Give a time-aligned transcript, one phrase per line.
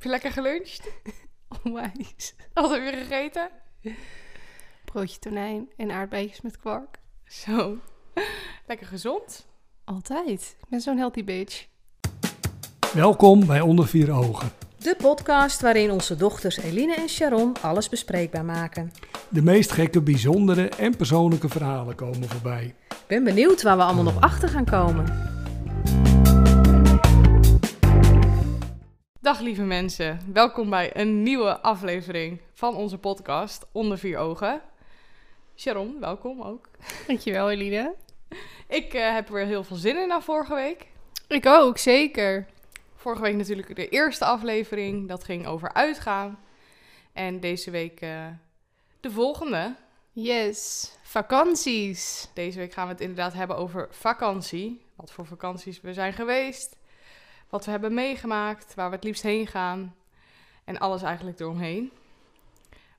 [0.00, 0.90] Heb je lekker geluncht?
[1.64, 2.34] Onwijs.
[2.54, 3.48] Wat heb je gegeten?
[4.84, 6.98] Broodje tonijn en aardbeidjes met kwark.
[7.24, 7.76] Zo.
[8.66, 9.46] Lekker gezond.
[9.84, 10.56] Altijd.
[10.60, 11.66] Ik ben zo'n healthy bitch.
[12.94, 14.50] Welkom bij Onder Vier Ogen.
[14.78, 18.92] De podcast waarin onze dochters Eline en Sharon alles bespreekbaar maken.
[19.28, 22.74] De meest gekke, bijzondere en persoonlijke verhalen komen voorbij.
[22.88, 25.29] Ik ben benieuwd waar we allemaal nog achter gaan komen.
[29.22, 30.20] Dag lieve mensen.
[30.32, 34.60] Welkom bij een nieuwe aflevering van onze podcast Onder Vier Ogen.
[35.56, 36.68] Sharon, welkom ook.
[37.06, 37.94] Dankjewel, Eline.
[38.68, 40.86] Ik eh, heb er weer heel veel zin in na vorige week.
[41.28, 42.46] Ik ook, zeker.
[42.94, 45.08] Vorige week natuurlijk de eerste aflevering.
[45.08, 46.38] Dat ging over uitgaan.
[47.12, 48.26] En deze week eh,
[49.00, 49.74] de volgende.
[50.12, 50.90] Yes.
[51.02, 52.28] Vakanties.
[52.34, 54.86] Deze week gaan we het inderdaad hebben over vakantie.
[54.96, 56.78] Wat voor vakanties we zijn geweest.
[57.50, 58.74] Wat we hebben meegemaakt.
[58.74, 59.94] Waar we het liefst heen gaan.
[60.64, 61.92] En alles eigenlijk eromheen.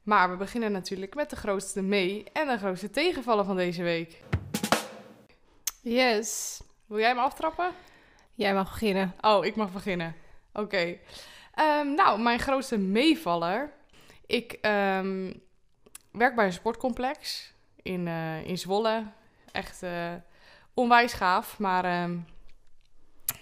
[0.03, 4.21] Maar we beginnen natuurlijk met de grootste mee en de grootste tegenvallen van deze week.
[5.81, 6.61] Yes.
[6.85, 7.71] Wil jij me aftrappen?
[8.33, 9.13] Jij mag beginnen.
[9.21, 10.15] Oh, ik mag beginnen.
[10.53, 10.97] Oké.
[11.53, 13.71] Ehm, nou, mijn grootste meevaller.
[14.25, 15.33] Ik ehm,
[16.11, 19.03] werk bij een sportcomplex in, eh, in Zwolle.
[19.51, 20.13] Echt eh,
[20.73, 21.59] onwijs gaaf.
[21.59, 22.17] Maar ehm,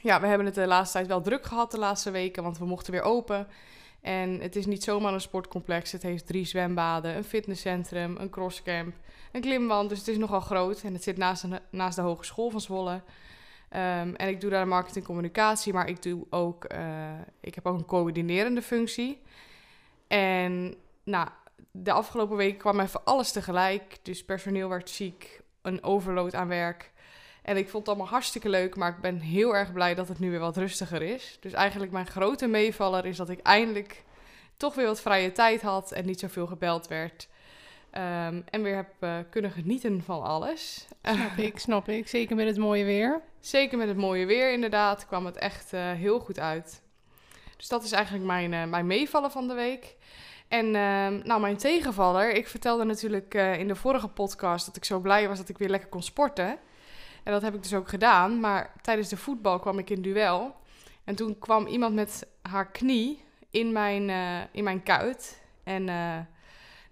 [0.02, 2.66] ja, we hebben het de laatste tijd wel druk gehad de laatste weken, want we
[2.66, 3.48] mochten weer open.
[4.02, 5.92] En het is niet zomaar een sportcomplex.
[5.92, 8.96] Het heeft drie zwembaden, een fitnesscentrum, een crosscamp,
[9.32, 9.90] een klimwand.
[9.90, 10.82] Dus het is nogal groot.
[10.82, 13.02] En het zit naast de, naast de Hogeschool van Zwolle.
[13.70, 17.78] Ehm, en ik doe daar marketing communicatie, maar ik, doe ook, eh, ik heb ook
[17.78, 19.22] een coördinerende functie.
[20.08, 21.28] En nou,
[21.72, 23.98] de afgelopen weken kwam even alles tegelijk.
[24.02, 26.92] Dus personeel werd ziek, een overload aan werk.
[27.42, 30.20] En ik vond het allemaal hartstikke leuk, maar ik ben heel erg blij dat het
[30.20, 31.38] nu weer wat rustiger is.
[31.40, 34.04] Dus eigenlijk mijn grote meevaller is dat ik eindelijk
[34.58, 37.28] toch weer wat vrije tijd had en niet zoveel gebeld werd.
[37.92, 40.88] Ehm, en weer heb eh, kunnen genieten van alles.
[41.02, 42.08] Snap ik, snap ik.
[42.08, 43.22] Zeker met het mooie weer.
[43.40, 46.82] Zeker met het mooie weer, inderdaad, kwam het echt eh, heel goed uit.
[47.58, 49.96] Dus dat is eigenlijk mijn, eh, mijn meevallen van de week.
[50.48, 52.32] En ehm, nou, mijn tegenvaller.
[52.32, 55.70] Ik vertelde natuurlijk in de vorige podcast dat ik zo blij was dat ik weer
[55.70, 56.60] lekker kon sporten.
[57.24, 58.40] En dat heb ik dus ook gedaan.
[58.40, 60.56] Maar tijdens de voetbal kwam ik in duel.
[61.04, 64.10] En toen kwam iemand met haar knie in mijn,
[64.52, 65.42] in mijn kuit.
[65.64, 65.90] En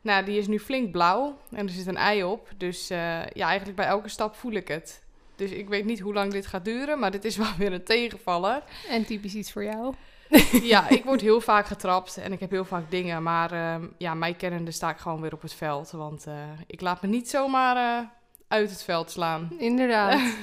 [0.07, 2.49] nou, die is nu flink blauw en er zit een ei op.
[2.57, 5.03] Dus uh, ja, eigenlijk bij elke stap voel ik het.
[5.35, 7.83] Dus ik weet niet hoe lang dit gaat duren, maar dit is wel weer een
[7.83, 8.63] tegenvaller.
[8.89, 9.93] En typisch iets voor jou.
[10.73, 13.23] ja, ik word heel vaak getrapt en ik heb heel vaak dingen.
[13.23, 15.91] Maar uh, ja, mij kennende sta ik gewoon weer op het veld.
[15.91, 16.33] Want uh,
[16.67, 18.09] ik laat me niet zomaar
[18.47, 19.49] uit het veld slaan.
[19.57, 20.19] Inderdaad.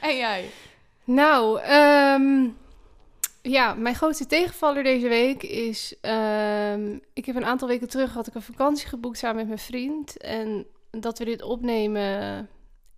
[0.00, 0.50] en jij?
[1.04, 2.56] Nou, um,
[3.42, 5.94] ja, mijn grootste tegenvaller deze week is...
[6.02, 9.58] Uh, ik heb een aantal weken terug had ik een vakantie geboekt samen met mijn
[9.58, 10.16] vriend.
[10.16, 12.48] En dat we dit opnemen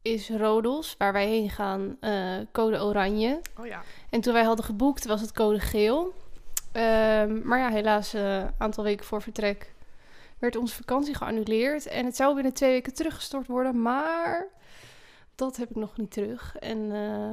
[0.02, 3.40] is Rodos, waar wij heen gaan, uh, code oranje.
[3.58, 3.82] Oh ja.
[4.10, 6.14] En toen wij hadden geboekt was het code geel.
[6.72, 6.82] Uh,
[7.42, 9.72] maar ja, helaas een uh, aantal weken voor vertrek
[10.42, 11.86] werd onze vakantie geannuleerd.
[11.86, 14.48] En het zou binnen twee weken teruggestort worden, maar
[15.34, 16.56] dat heb ik nog niet terug.
[16.56, 17.32] En eh,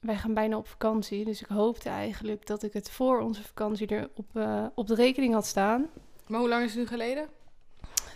[0.00, 1.24] wij gaan bijna op vakantie.
[1.24, 4.94] Dus ik hoopte eigenlijk dat ik het voor onze vakantie er op, uh, op de
[4.94, 5.86] rekening had staan.
[6.26, 7.28] Maar hoe lang is het nu geleden?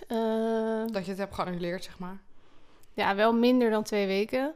[0.08, 2.20] Uh, dat je het hebt geannuleerd, zeg maar.
[2.92, 4.54] Ja, wel minder dan twee weken.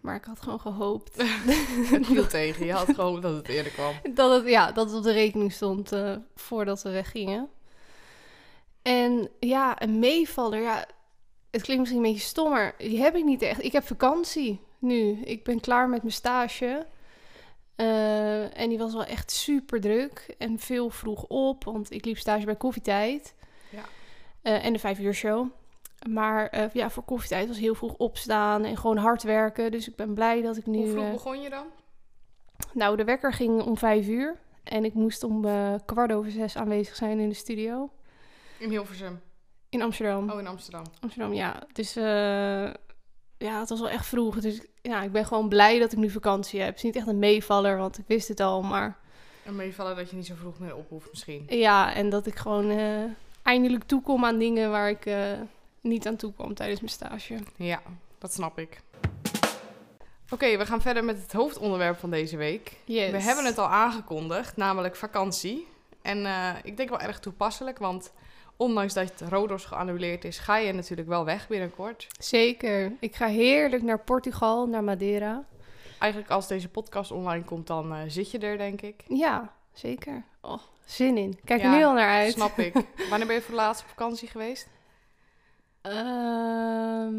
[0.00, 1.16] Maar ik had gewoon gehoopt.
[1.22, 2.66] het viel tegen.
[2.66, 3.94] Je had gehoopt dat het eerder kwam.
[4.14, 7.48] Dat het, ja, dat het op de rekening stond uh, voordat we weggingen.
[8.82, 10.60] En ja, een meevaller.
[10.60, 10.86] Ja,
[11.50, 13.62] het klinkt misschien een beetje stom, maar die heb ik niet echt.
[13.62, 15.20] Ik heb vakantie nu.
[15.24, 16.86] Ik ben klaar met mijn stage.
[17.76, 20.34] Uh, en die was wel echt super druk.
[20.38, 23.34] En veel vroeg op, want ik liep stage bij koffietijd.
[23.70, 23.82] Ja.
[24.42, 25.46] Uh, en de vijf uur show.
[26.08, 29.70] Maar uh, ja, voor koffietijd was heel vroeg opstaan en gewoon hard werken.
[29.70, 30.78] Dus ik ben blij dat ik nu...
[30.78, 31.66] Hoe vroeg begon je dan?
[32.72, 34.36] Nou, de wekker ging om vijf uur.
[34.62, 35.46] En ik moest om
[35.84, 37.90] kwart over zes aanwezig zijn in de studio.
[38.62, 39.20] In Hilversum?
[39.68, 40.30] In Amsterdam.
[40.30, 40.84] Oh, in Amsterdam.
[41.00, 41.62] Amsterdam, ja.
[41.72, 41.94] Dus
[43.38, 44.40] ja, het was wel echt vroeg.
[44.40, 46.68] Dus ja, ik ben gewoon blij dat ik nu vakantie heb.
[46.68, 48.98] Het is niet echt een meevaller, want ik wist het al, maar...
[49.46, 51.44] Een meevaller dat je niet zo vroeg meer op hoeft misschien.
[51.48, 53.04] Ja, en dat ik gewoon uh,
[53.42, 55.32] eindelijk toekom aan dingen waar ik uh,
[55.80, 57.38] niet aan toe kwam tijdens mijn stage.
[57.56, 57.82] Ja,
[58.18, 58.80] dat snap ik.
[60.24, 62.76] Oké, okay, we gaan verder met het hoofdonderwerp van deze week.
[62.84, 63.10] Yes.
[63.10, 65.66] We hebben het al aangekondigd, namelijk vakantie.
[66.02, 68.12] En uh, ik denk wel erg toepasselijk, want
[68.62, 72.06] ondanks dat Rodos geannuleerd is, ga je natuurlijk wel weg binnenkort.
[72.18, 72.92] Zeker.
[73.00, 75.44] Ik ga heerlijk naar Portugal, naar Madeira.
[75.98, 79.04] Eigenlijk als deze podcast online komt, dan uh, zit je er, denk ik.
[79.08, 80.24] Ja, zeker.
[80.40, 81.38] Oh, zin in.
[81.44, 82.32] Kijk er nu al naar uit.
[82.32, 82.72] Snap ik.
[83.10, 84.68] Wanneer ben je voor de laatste op vakantie geweest?
[85.82, 87.14] Ehm,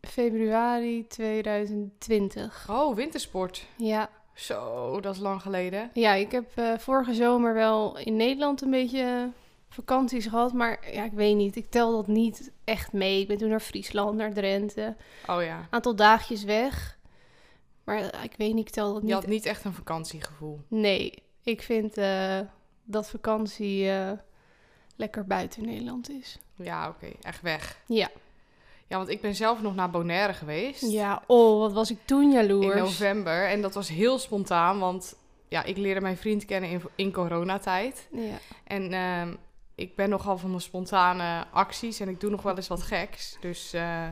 [0.00, 2.66] februari 2020.
[2.70, 3.66] Oh, wintersport.
[3.76, 4.10] Ja.
[4.34, 5.90] Zo, dat is lang geleden.
[5.94, 9.30] ja, ik heb eh, vorige zomer wel in Nederland een beetje
[9.70, 10.52] vakanties gehad.
[10.52, 11.56] Maar ja, ik weet niet.
[11.56, 13.20] Ik tel dat niet echt mee.
[13.20, 14.96] Ik ben toen naar Friesland, naar Drenthe.
[15.26, 15.66] Oh ja.
[15.70, 16.98] Aantal dagjes weg.
[17.84, 19.14] Maar eh, ik weet niet, ik tel dat Je niet.
[19.14, 20.60] had niet echt een vakantiegevoel.
[20.68, 22.38] Nee, ik vind eh,
[22.84, 24.10] dat vakantie eh,
[24.96, 26.38] lekker buiten Nederland is.
[26.54, 27.12] Ja, oké.
[27.22, 27.76] Echt weg.
[27.86, 28.08] Ja.
[28.86, 30.90] Ja, want ik ben zelf nog naar Bonaire geweest.
[30.90, 32.74] Ja, oh, wat was ik toen jaloers.
[32.74, 33.48] In november.
[33.48, 35.16] En dat was heel spontaan, want
[35.48, 38.08] ja, ik leerde mijn vriend kennen in, in coronatijd.
[38.12, 38.38] Ja.
[38.64, 39.34] En ehm,
[39.80, 43.36] ik ben nogal van de spontane acties en ik doe nog wel eens wat geks.
[43.40, 44.08] Dus eh,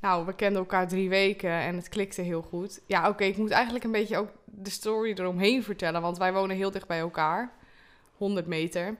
[0.00, 2.80] nou, we kenden elkaar drie weken en het klikte heel goed.
[2.86, 6.56] Ja, oké, ik moet eigenlijk een beetje ook de story eromheen vertellen, want wij wonen
[6.56, 7.52] heel dicht bij elkaar.
[8.16, 8.96] 100 meter.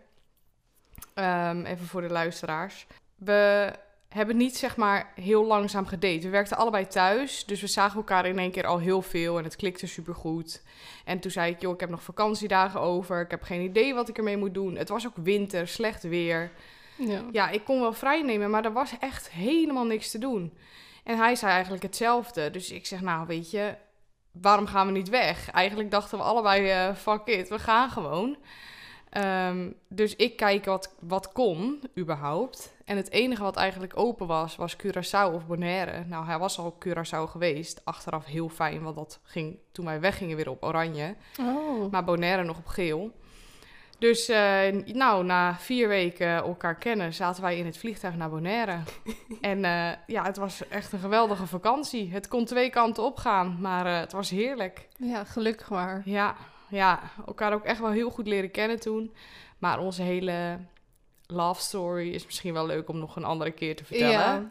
[1.15, 2.87] Ehm, even voor de luisteraars.
[3.15, 3.73] We
[4.13, 6.21] hebben niet zeg maar heel langzaam gedate.
[6.21, 9.45] We werkten allebei thuis, dus we zagen elkaar in één keer al heel veel en
[9.45, 10.63] het klikte supergoed.
[11.05, 13.21] En toen zei ik, joh, ik heb nog vakantiedagen over.
[13.21, 14.77] Ik heb geen idee wat ik ermee moet doen.
[14.77, 16.51] Het was ook winter, slecht weer.
[16.97, 17.23] Ja.
[17.33, 20.53] Ja, ik kon wel vrij nemen, maar er was echt helemaal niks te doen.
[21.05, 22.51] En hij zei eigenlijk hetzelfde.
[22.51, 23.75] Dus ik zeg, nou, weet je,
[24.31, 25.51] waarom gaan we niet weg?
[25.51, 28.37] Eigenlijk dachten we allebei, eh, fuck it, we gaan gewoon.
[29.11, 32.72] Ehm, dus ik kijk wat, wat kon, überhaupt.
[32.85, 36.05] En het enige wat eigenlijk open was, was Curaçao of Bonaire.
[36.05, 37.81] Nou, hij was al op Curaçao geweest.
[37.85, 41.15] Achteraf heel fijn, want dat ging toen wij weggingen weer op oranje.
[41.41, 41.91] Oh.
[41.91, 43.13] Maar Bonaire nog op geel.
[44.03, 48.79] Dus eh, nou, na vier weken elkaar kennen, zaten wij in het vliegtuig naar Bonaire.
[49.41, 52.13] en eh, ja, het was echt een geweldige vakantie.
[52.13, 54.89] Het kon twee kanten opgaan, maar eh, het was heerlijk.
[54.97, 56.03] Ja, gelukkig maar.
[56.05, 56.37] Ja,
[56.69, 59.15] ja, elkaar ook echt wel heel goed leren kennen toen.
[59.59, 60.59] Maar onze hele
[61.33, 64.13] love story is misschien wel leuk om nog een andere keer te vertellen.
[64.19, 64.51] Ja.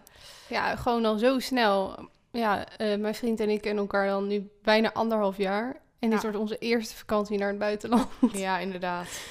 [0.49, 2.09] ja, gewoon al zo snel.
[2.31, 5.81] Ja, eh, mijn vriend en ik kennen elkaar dan nu bijna anderhalf jaar.
[5.99, 6.21] En dit Ja.
[6.21, 8.07] wordt onze eerste vakantie naar het buitenland.
[8.33, 9.21] Ja, inderdaad.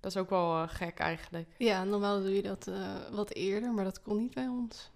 [0.00, 1.48] Dat is ook wel eh, gek eigenlijk.
[1.58, 2.74] Ja, normaal doe je dat eh,
[3.10, 4.90] wat eerder, maar dat kon niet bij ons.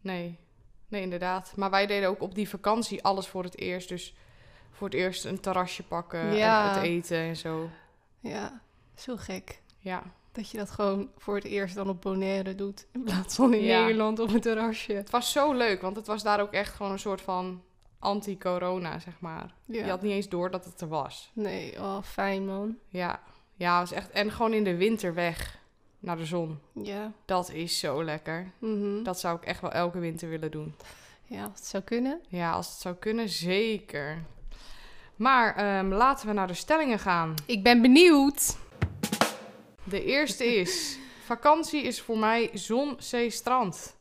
[0.00, 0.38] Nee,
[0.88, 1.52] nee, inderdaad.
[1.56, 3.88] Maar wij deden ook op die vakantie alles voor het eerst.
[3.88, 4.14] Dus
[4.70, 6.62] voor het eerst een terrasje pakken Ja.
[6.68, 7.68] en het eten en zo.
[8.20, 8.60] Ja,
[8.94, 9.62] zo gek.
[9.78, 10.02] Ja,
[10.36, 12.86] Dat je dat gewoon voor het eerst dan op Bonaire doet.
[12.92, 13.80] In plaats van in Ja.
[13.80, 14.92] Nederland op een terrasje.
[14.92, 17.62] het was zo leuk, want het was daar ook echt gewoon een soort van
[17.98, 19.54] anti-corona, zeg maar.
[19.64, 19.84] Ja.
[19.84, 21.30] Je had niet eens door dat het er was.
[21.32, 22.76] Nee, oh, fijn man.
[22.88, 23.20] Ja,
[23.54, 24.10] ja, het was echt...
[24.10, 25.58] En gewoon in de winter weg
[25.98, 26.58] naar de zon.
[26.72, 27.12] Ja.
[27.24, 28.52] Dat is zo lekker.
[28.58, 29.02] mhm.
[29.02, 30.74] Dat zou ik echt wel elke winter willen doen.
[31.24, 32.20] Ja, als het zou kunnen.
[32.28, 34.22] Ja, als het zou kunnen, zeker.
[35.16, 37.34] Maar ehm, laten we naar de stellingen gaan.
[37.46, 38.56] Ik ben benieuwd.
[39.88, 43.96] De eerste is: vakantie is voor mij zon, zee, strand.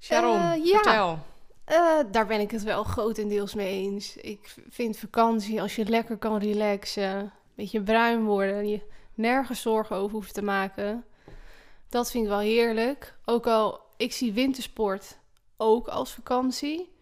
[0.00, 0.74] Sharon, Eh, ja.
[0.74, 1.18] vertel.
[1.64, 4.16] Eh, daar ben ik het wel grotendeels mee eens.
[4.16, 8.80] Ik vind vakantie, als je lekker kan relaxen, een beetje bruin worden, je
[9.14, 11.04] nergens zorgen over hoeft te maken.
[11.88, 13.14] Dat vind ik wel heerlijk.
[13.24, 15.18] Ook al, ik zie wintersport
[15.56, 16.94] ook als vakantie.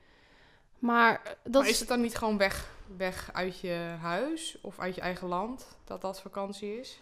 [0.78, 4.78] Maar dat maar is, is het dan niet gewoon weg, weg uit je huis of
[4.78, 7.00] uit je eigen land dat dat vakantie is?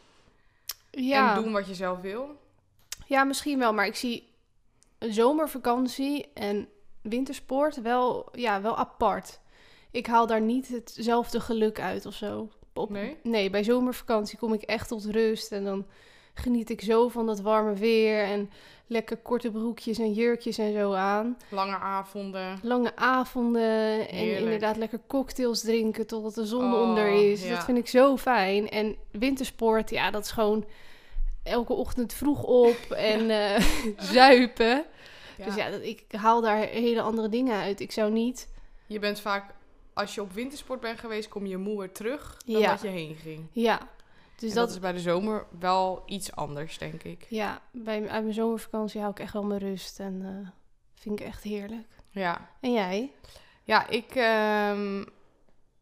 [1.00, 2.36] Ja, En doen wat je zelf wil?
[3.06, 3.72] ja, misschien wel.
[3.72, 4.28] Maar ik zie
[4.98, 6.68] een zomervakantie en
[7.02, 9.40] wintersport wel, ja, wel apart.
[9.90, 12.48] Ik haal daar niet hetzelfde geluk uit of zo.
[12.74, 13.16] Op, Nee?
[13.22, 15.52] Nee, bij zomervakantie kom ik echt tot rust.
[15.52, 15.86] En dan
[16.34, 18.24] geniet ik zo van dat warme weer.
[18.24, 18.50] En
[18.86, 21.36] lekker korte broekjes en jurkjes en zo aan.
[21.50, 22.58] Lange avonden.
[22.62, 24.08] Lange avonden.
[24.08, 24.40] En Heerlijk.
[24.44, 27.44] inderdaad lekker cocktails drinken totdat de zon Oh, onder is.
[27.44, 27.54] ja.
[27.54, 28.68] Dat vind ik zo fijn.
[28.70, 30.64] En wintersport, ja, dat is gewoon
[31.42, 32.76] elke ochtend vroeg op
[33.12, 33.64] en eh,
[34.14, 34.84] zuipen.
[35.38, 35.44] Ja.
[35.44, 37.80] Dus ja, ik haal daar hele andere dingen uit.
[37.80, 38.48] Ik zou niet...
[38.86, 39.54] Je bent vaak,
[39.92, 42.70] als je op wintersport bent geweest, kom je moeer terug dan Ja.
[42.70, 43.46] dat je heen ging.
[43.52, 43.80] Ja,
[44.42, 47.26] dus dat, dat is bij de zomer wel iets anders, denk ik.
[47.28, 50.00] Ja, bij, uit mijn zomervakantie hou ik echt wel mijn rust.
[50.00, 50.48] En eh,
[50.94, 51.88] vind ik echt heerlijk.
[52.10, 52.48] Ja.
[52.60, 53.12] En jij?
[53.64, 55.04] Ja, ik ehm,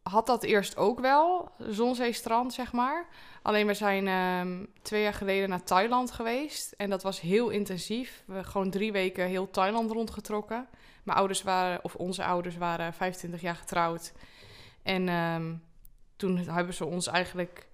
[0.03, 3.07] had dat eerst ook wel, zon, zee, strand, zeg maar.
[3.41, 6.71] Alleen we zijn ehm, twee jaar geleden naar Thailand geweest.
[6.71, 8.23] En dat was heel intensief.
[8.25, 10.67] We hebben gewoon drie weken heel Thailand rondgetrokken.
[11.03, 14.13] Mijn ouders waren, of onze ouders waren 25 jaar getrouwd.
[14.83, 15.53] En ehm,
[16.15, 17.69] toen hebben ze ons eigenlijk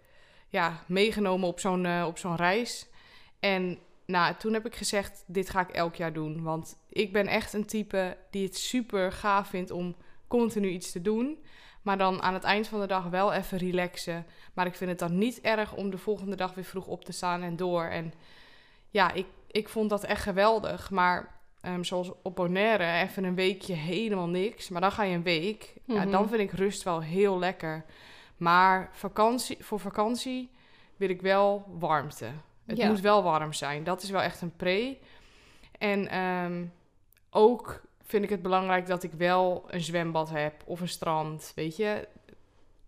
[0.50, 2.88] ja, meegenomen op zo'n eh, op zo'n reis.
[3.40, 6.44] En nou, toen heb ik gezegd, dit ga ik elk jaar doen.
[6.44, 9.96] Want ik ben echt een type die het super gaaf vindt om
[10.28, 11.38] continu iets te doen.
[11.82, 14.26] Maar dan aan het eind van de dag wel even relaxen.
[14.54, 17.12] Maar ik vind het dan niet erg om de volgende dag weer vroeg op te
[17.12, 17.84] staan en door.
[17.84, 18.14] En
[18.90, 20.92] ja, ik, ik vond dat echt geweldig.
[20.92, 24.70] Maar ehm, zoals op Bonaire, even een weekje helemaal niks.
[24.70, 25.74] Maar dan ga je een week.
[25.86, 26.12] Ja, Mhm.
[26.12, 27.86] dan vind ik rust wel heel lekker.
[28.38, 30.50] Maar vakantie, voor vakantie
[30.96, 32.30] wil ik wel warmte.
[32.66, 32.88] Het Ja.
[32.88, 33.84] moet wel warm zijn.
[33.84, 34.98] Dat is wel echt een pre.
[35.78, 36.66] En ehm,
[37.30, 41.52] ook vind ik het belangrijk dat ik wel een zwembad heb of een strand.
[41.56, 42.08] Weet je,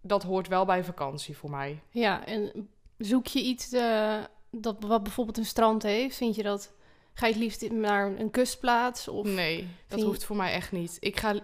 [0.02, 1.80] dat hoort wel bij vakantie voor mij.
[1.90, 4.18] Ja, en zoek je iets eh,
[4.52, 6.18] dat, wat bijvoorbeeld een strand heeft?
[6.18, 6.74] Vind je dat...
[7.14, 9.08] Ga je het liefst naar een kustplaats?
[9.08, 9.26] Of...
[9.28, 10.98] Nee, dat je- hoeft voor mij echt niet.
[11.00, 11.36] Ik ga,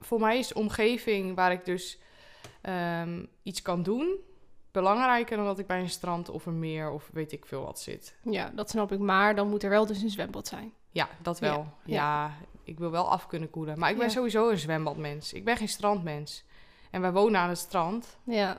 [0.00, 1.98] voor mij is de omgeving waar ik dus
[2.60, 4.16] ehm, iets kan doen
[4.70, 7.80] belangrijker dan dat ik bij een strand of een meer of weet ik veel wat
[7.80, 8.14] zit.
[8.22, 8.98] Ja, dat snap ik.
[8.98, 10.72] Maar dan moet er wel dus een zwembad zijn.
[10.90, 11.52] Ja, dat wel.
[11.58, 11.94] Ja, Ja,
[12.26, 12.32] ja.
[12.64, 13.78] ik wil wel af kunnen koelen.
[13.78, 14.12] Maar ik ben Ja.
[14.12, 15.32] sowieso een zwembadmens.
[15.32, 16.44] Ik ben geen strandmens.
[16.90, 18.16] En wij wonen aan het strand.
[18.24, 18.56] Ja,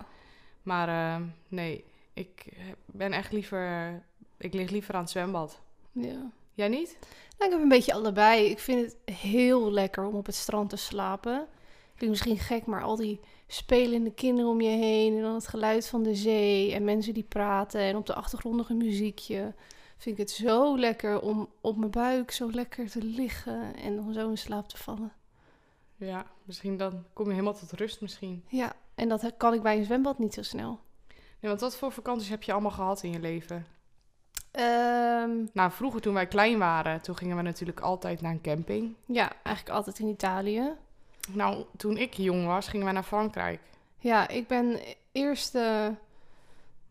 [0.61, 2.45] Maar ehm, nee, ik
[2.85, 3.91] ben echt liever...
[4.37, 5.59] Ik lig liever aan het zwembad.
[5.91, 6.29] ja.
[6.53, 6.97] Jij niet?
[7.37, 8.45] Nou, ik heb een beetje allebei.
[8.45, 11.47] Ik vind het heel lekker om op het strand te slapen.
[12.01, 15.15] Klinkt misschien gek, maar al die spelende kinderen om je heen...
[15.15, 17.81] en dan het geluid van de zee en mensen die praten...
[17.81, 19.53] en op de achtergrond nog een muziekje...
[19.97, 23.75] vind ik het zo lekker om op mijn buik zo lekker te liggen...
[23.75, 25.11] en dan zo in slaap te vallen.
[25.95, 28.43] Ja, misschien dan kom je helemaal tot rust misschien.
[28.47, 30.79] Ja, en dat kan ik bij een zwembad niet zo snel.
[31.39, 33.65] Nee, want wat voor vakanties heb je allemaal gehad in je leven?
[34.51, 38.95] Ehm, Nou, vroeger toen wij klein waren, toen gingen we natuurlijk altijd naar een camping.
[39.05, 40.73] ja, eigenlijk altijd in Italië.
[41.29, 43.59] Nou, toen ik jong was, gingen wij naar Frankrijk.
[43.97, 44.79] Ja, ik ben
[45.11, 45.87] eerst eh,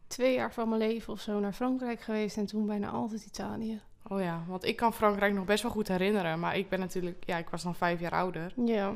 [0.06, 3.80] twee jaar van mijn leven of zo naar Frankrijk geweest en toen bijna altijd Italië.
[4.08, 6.40] Oh ja, want ik kan Frankrijk nog best wel goed herinneren.
[6.40, 8.52] Maar ik ben natuurlijk, ja, ik was dan vijf jaar ouder.
[8.64, 8.94] Ja,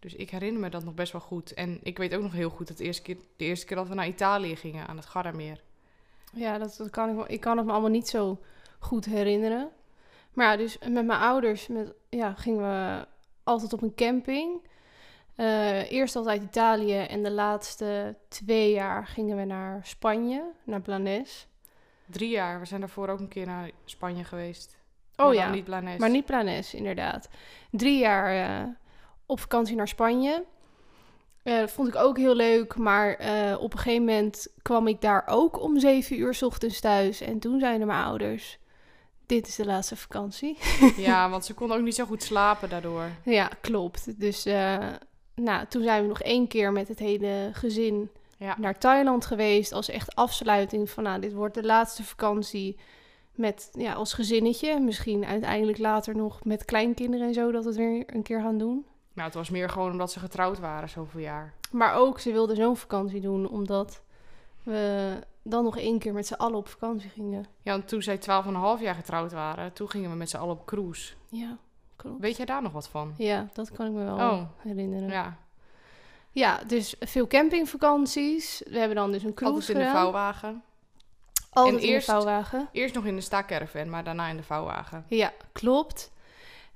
[0.00, 1.54] Dus ik herinner me dat nog best wel goed.
[1.54, 3.88] En ik weet ook nog heel goed dat de eerste keer, de eerste keer dat
[3.88, 5.62] we naar Italië gingen, aan het Gardameer.
[6.32, 8.38] ja dat, dat kan ik, ik kan het me allemaal niet zo
[8.78, 9.70] goed herinneren.
[10.32, 13.06] Maar ja, dus met mijn ouders met, ja, gingen we
[13.44, 14.60] altijd op een camping.
[15.34, 21.46] Eh, eerst altijd Italië en de laatste twee jaar gingen we naar Spanje, naar Blanes.
[22.06, 24.78] Drie jaar, we zijn daarvoor ook een keer naar Spanje geweest.
[25.16, 25.98] Oh Maar ja, niet Blanes.
[25.98, 27.28] Maar niet Planes, inderdaad.
[27.70, 28.68] Drie jaar eh,
[29.26, 30.44] op vakantie naar Spanje.
[31.42, 33.12] Eh, dat vond ik ook heel leuk, maar
[33.58, 37.20] op een gegeven moment kwam ik daar ook om zeven uur 's ochtends thuis.
[37.20, 38.58] En toen zeiden mijn ouders,
[39.26, 40.58] dit is de laatste vakantie.
[40.96, 43.08] Ja, want ze kon ook niet zo goed slapen daardoor.
[43.24, 44.20] ja, klopt.
[44.20, 44.44] Dus
[45.34, 48.54] nou, toen zijn we nog één keer met het hele gezin Ja.
[48.58, 49.72] naar Thailand geweest.
[49.72, 52.76] Als echt afsluiting van, nou, dit wordt de laatste vakantie
[53.34, 54.80] met, ja, als gezinnetje.
[54.80, 58.58] Misschien uiteindelijk later nog met kleinkinderen en zo, dat we het weer een keer gaan
[58.58, 58.86] doen.
[59.14, 61.54] Nou, het was meer gewoon omdat ze getrouwd waren zoveel jaar.
[61.70, 64.02] Maar ook, ze wilden zo'n vakantie doen, omdat
[64.62, 65.12] we
[65.42, 67.46] dan nog één keer met z'n allen op vakantie gingen.
[67.62, 70.66] Ja, want toen zij 12,5 jaar getrouwd waren, toen gingen we met z'n allen op
[70.66, 71.14] cruise.
[71.28, 71.58] Ja,
[72.02, 72.20] klopt.
[72.20, 73.14] Weet jij daar nog wat van?
[73.16, 74.42] Ja, dat kan ik me wel Oh.
[74.58, 75.08] herinneren.
[75.08, 75.36] Ja.
[76.30, 78.62] Ja, dus veel campingvakanties.
[78.66, 80.62] We hebben dan dus een cruise altijd in de vouwwagen.
[81.50, 82.68] Altijd En in eerst- de vouwwagen.
[82.72, 85.04] Eerst nog in de staakerven, maar daarna in de vouwwagen.
[85.08, 86.10] Ja, klopt.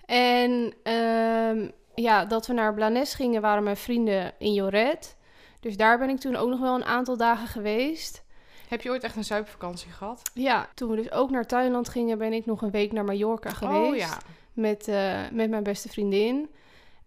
[0.04, 5.16] En ehm, ja, dat we naar Blanes gingen, waren mijn vrienden in Joret.
[5.60, 8.24] Dus daar ben ik toen ook nog wel een aantal dagen geweest.
[8.68, 10.22] Heb je ooit echt een zuipvakantie gehad?
[10.34, 13.50] Ja, toen we dus ook naar Thailand gingen, ben ik nog een week naar Mallorca
[13.50, 13.90] geweest.
[13.90, 14.18] Oh ja.
[14.56, 16.48] Met, eh, met mijn beste vriendin.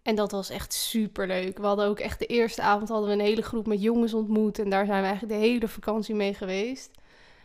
[0.02, 1.58] En dat was echt super leuk.
[1.58, 4.58] We hadden ook echt de eerste avond hadden we een hele groep met jongens ontmoet.
[4.58, 6.90] En daar zijn we eigenlijk de hele vakantie mee geweest.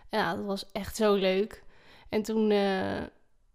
[0.09, 1.63] En ja, dat was echt zo leuk.
[2.09, 3.01] En toen, eh,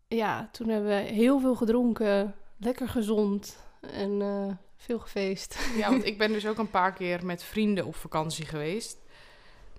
[0.08, 2.34] ja, toen hebben we heel veel gedronken.
[2.56, 3.58] Lekker gezond.
[3.80, 5.58] En eh, veel gefeest.
[5.76, 8.98] Ja, want ik ben dus ook een paar keer met vrienden op vakantie geweest.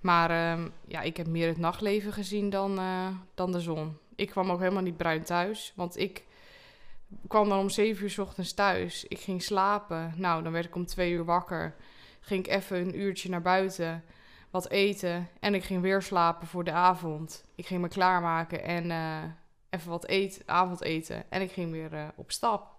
[0.00, 2.80] Maar ehm, ja, ik heb meer het nachtleven gezien dan,
[3.34, 3.96] dan de zon.
[4.14, 5.72] Ik kwam ook helemaal niet bruin thuis.
[5.76, 6.24] Want ik
[7.28, 9.04] kwam dan om zeven uur 's ochtends thuis.
[9.04, 10.12] Ik ging slapen.
[10.16, 11.74] Nou, dan werd ik om twee uur wakker.
[12.20, 14.04] Ging ik even een uurtje naar buiten.
[14.50, 15.28] Wat eten.
[15.40, 17.44] En ik ging weer slapen voor de avond.
[17.54, 19.22] Ik ging me klaarmaken en eh,
[19.70, 21.30] even wat eten, avondeten.
[21.30, 22.76] En ik ging weer eh, op stap.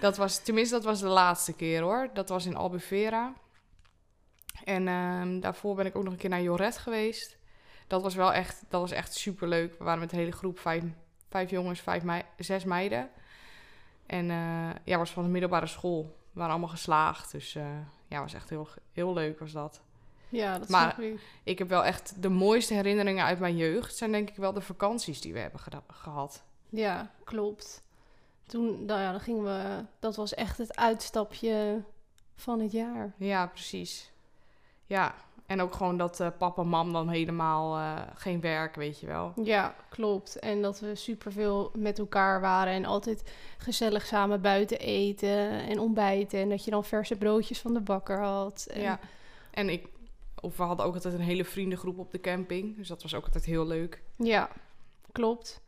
[0.00, 2.10] Dat was, tenminste, dat was de laatste keer hoor.
[2.12, 3.32] Dat was in Albufeira.
[4.64, 7.36] En ehm, daarvoor ben ik ook nog een keer naar Joret geweest.
[7.86, 9.78] Dat was wel echt, dat was echt super leuk.
[9.78, 10.82] We waren met de hele groep, vijf,
[11.34, 13.10] vijf jongens, vijf mei, zes meiden.
[14.06, 16.02] En eh ja, was van de middelbare school.
[16.04, 17.30] We waren allemaal geslaagd.
[17.32, 17.66] Dus eh,
[18.08, 19.80] ja, was echt heel, heel leuk was dat.
[20.28, 21.20] Ja, dat Maar- ik.
[21.44, 23.96] Ik heb wel echt de mooiste herinneringen uit mijn jeugd.
[23.96, 25.60] Zijn denk ik wel de vakanties die we hebben
[25.92, 26.42] gehad.
[26.68, 27.82] Ja, klopt.
[28.46, 29.84] Toen, nou ja, dan gingen we...
[29.98, 31.82] Dat was echt het uitstapje
[32.34, 33.12] van het jaar.
[33.18, 34.12] Ja, precies.
[34.86, 35.14] Ja,
[35.46, 39.06] en ook gewoon dat eh, papa en mam dan helemaal eh, geen werk, weet je
[39.06, 39.32] wel.
[39.42, 40.38] Ja, klopt.
[40.38, 43.22] En dat we superveel met elkaar waren en altijd
[43.58, 46.40] gezellig samen buiten eten en ontbijten.
[46.40, 48.66] En dat je dan verse broodjes van de bakker had.
[48.70, 48.98] En Ja.
[49.50, 49.86] En ik,
[50.40, 52.76] of we hadden ook altijd een hele vriendengroep op de camping.
[52.76, 54.02] Dus dat was ook altijd heel leuk.
[54.16, 54.48] ja,
[55.12, 55.60] klopt.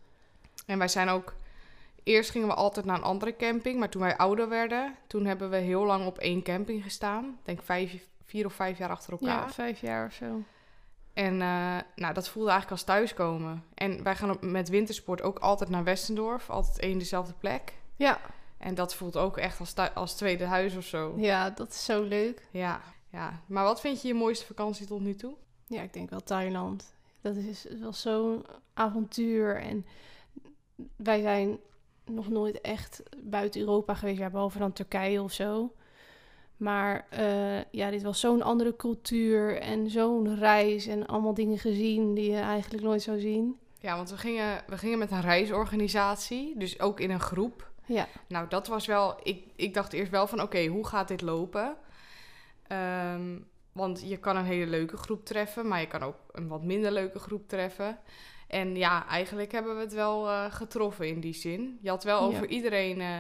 [0.67, 1.35] En wij zijn ook...
[2.03, 3.79] Eerst gingen we altijd naar een andere camping.
[3.79, 7.25] Maar toen wij ouder werden, toen hebben we heel lang op één camping gestaan.
[7.25, 9.47] Ik denk vijf, vier of vijf jaar achter elkaar.
[9.47, 10.43] Ja, vijf jaar of zo.
[11.13, 13.65] En eh, nou, dat voelde eigenlijk als thuiskomen.
[13.75, 16.51] En wij gaan met wintersport ook altijd naar Westendorf.
[16.51, 17.75] Altijd één dezelfde plek.
[17.97, 18.21] Ja,
[18.59, 21.15] En dat voelt ook echt als, als tweede huis of zo.
[21.17, 22.49] ja, dat is zo leuk.
[22.51, 22.81] Ja,
[23.11, 23.41] ja.
[23.47, 25.35] Maar wat vind je je mooiste vakantie tot nu toe?
[25.67, 26.95] Ja, ik denk wel Thailand.
[27.21, 29.57] Dat is wel zo'n avontuur.
[29.61, 29.87] En
[30.97, 31.59] wij zijn
[32.05, 34.19] nog nooit echt buiten Europa geweest.
[34.19, 35.75] Ja, behalve dan Turkije of zo.
[36.57, 42.15] Maar eh, ja, dit was zo'n andere cultuur en zo'n reis en allemaal dingen gezien
[42.15, 43.57] die je eigenlijk nooit zou zien.
[43.81, 47.71] Ja, want we gingen, we gingen met een reisorganisatie, dus ook in een groep.
[47.87, 49.15] Ja, Nou, dat was wel...
[49.23, 51.77] Ik, ik dacht eerst wel van, oké, hoe gaat dit lopen?
[52.67, 53.39] Ehm,
[53.73, 56.93] want je kan een hele leuke groep treffen, maar je kan ook een wat minder
[56.93, 57.99] leuke groep treffen.
[58.47, 61.79] En ja, eigenlijk hebben we het wel eh, getroffen in die zin.
[61.83, 62.27] Je had wel Ja.
[62.27, 63.19] over iedereen eh,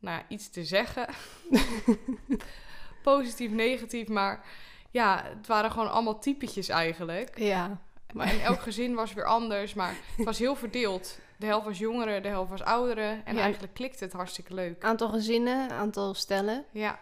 [0.00, 1.06] nou, iets te zeggen.
[3.02, 4.44] Positief, negatief, maar
[4.90, 7.38] ja, het waren gewoon allemaal typetjes eigenlijk.
[7.38, 7.80] ja,
[8.12, 11.18] Maar en elk gezin was weer anders, maar het was heel verdeeld.
[11.36, 13.24] De helft was jongeren, de helft was ouderen.
[13.26, 13.40] En Ja.
[13.42, 14.84] eigenlijk klikte het hartstikke leuk.
[14.84, 16.64] aantal gezinnen, aantal stellen.
[16.72, 16.98] Ja.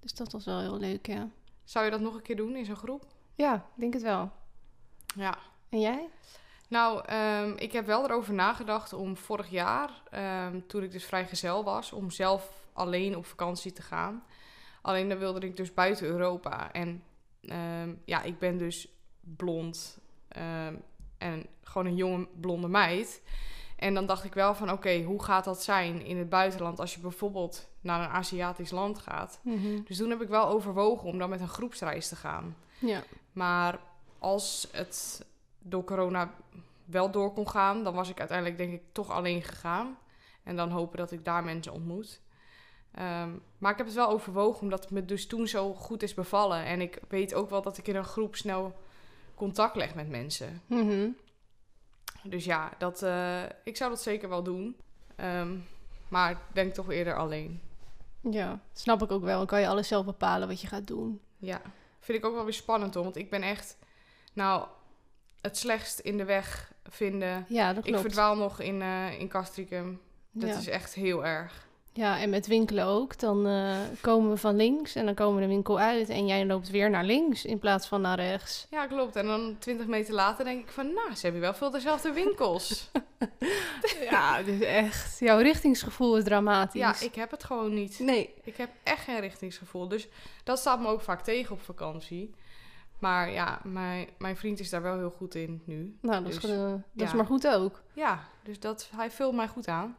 [0.00, 1.28] Dus dat was wel heel leuk, ja.
[1.64, 3.04] Zou je dat nog een keer doen in zo'n groep?
[3.34, 4.30] Ja, ik denk het wel.
[5.16, 5.38] Ja.
[5.68, 6.08] En jij?
[6.70, 11.64] Nou, ehm, ik heb wel erover nagedacht om vorig jaar, ehm, toen ik dus vrijgezel
[11.64, 14.22] was, om zelf alleen op vakantie te gaan.
[14.82, 16.72] Alleen dan wilde ik dus buiten Europa.
[16.72, 17.02] En
[17.40, 18.88] ehm, ja, ik ben dus
[19.20, 19.98] blond
[21.18, 23.22] en gewoon een jonge blonde meid.
[23.76, 26.94] En dan dacht ik wel van, oké, hoe gaat dat zijn in het buitenland als
[26.94, 29.40] je bijvoorbeeld naar een Aziatisch land gaat?
[29.84, 32.56] Dus toen heb ik wel overwogen om dan met een groepsreis te gaan.
[32.78, 33.02] Ja.
[33.32, 33.78] Maar
[34.18, 35.26] als het
[35.62, 36.34] door corona
[36.84, 39.98] wel door kon gaan, dan was ik uiteindelijk denk ik toch alleen gegaan.
[40.42, 42.20] En dan hopen dat ik daar mensen ontmoet.
[42.94, 46.14] Ehm, maar ik heb het wel overwogen, omdat het me dus toen zo goed is
[46.14, 46.64] bevallen.
[46.64, 48.74] En ik weet ook wel dat ik in een groep snel
[49.34, 50.62] contact leg met mensen.
[50.66, 51.08] Mhm.
[52.22, 54.76] Dus ja, dat, eh, ik zou dat zeker wel doen.
[55.16, 55.56] Ehm,
[56.08, 57.60] maar ik denk toch eerder alleen.
[58.30, 59.38] Ja, snap ik ook wel.
[59.38, 61.20] Dan kan je alles zelf bepalen wat je gaat doen.
[61.36, 61.60] Ja,
[62.00, 63.02] vind ik ook wel weer spannend hoor.
[63.02, 63.76] Want ik ben echt,
[64.32, 64.66] nou,
[65.40, 67.44] het slechtst in de weg vinden.
[67.48, 68.00] Ja, dat Ik klopt.
[68.00, 70.00] verdwaal nog in, eh in Castricum.
[70.32, 70.56] Dat ja.
[70.58, 71.68] is echt heel erg.
[71.92, 73.18] ja, en met winkelen ook.
[73.18, 76.08] Dan eh, komen we van links en dan komen we de winkel uit.
[76.08, 78.66] En jij loopt weer naar links in plaats van naar rechts.
[78.70, 79.16] Ja, klopt.
[79.16, 82.88] En dan twintig meter later denk ik van, nou, ze hebben wel veel dezelfde winkels.
[84.10, 85.18] Ja, dus echt.
[85.18, 86.80] Jouw richtingsgevoel is dramatisch.
[86.80, 87.98] ja, ik heb het gewoon niet.
[87.98, 88.34] Nee.
[88.44, 89.88] Ik heb echt geen richtingsgevoel.
[89.88, 90.08] Dus
[90.44, 92.34] dat staat me ook vaak tegen op vakantie.
[93.00, 95.98] Maar ja, mijn, mijn vriend is daar wel heel goed in nu.
[96.00, 96.50] Nou, dat, is, Dus,
[96.92, 97.82] dat is maar goed ook.
[97.92, 99.96] Ja, dus dat, hij vult mij goed aan.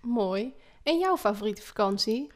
[0.00, 0.54] Mooi.
[0.82, 2.30] En jouw favoriete vakantie?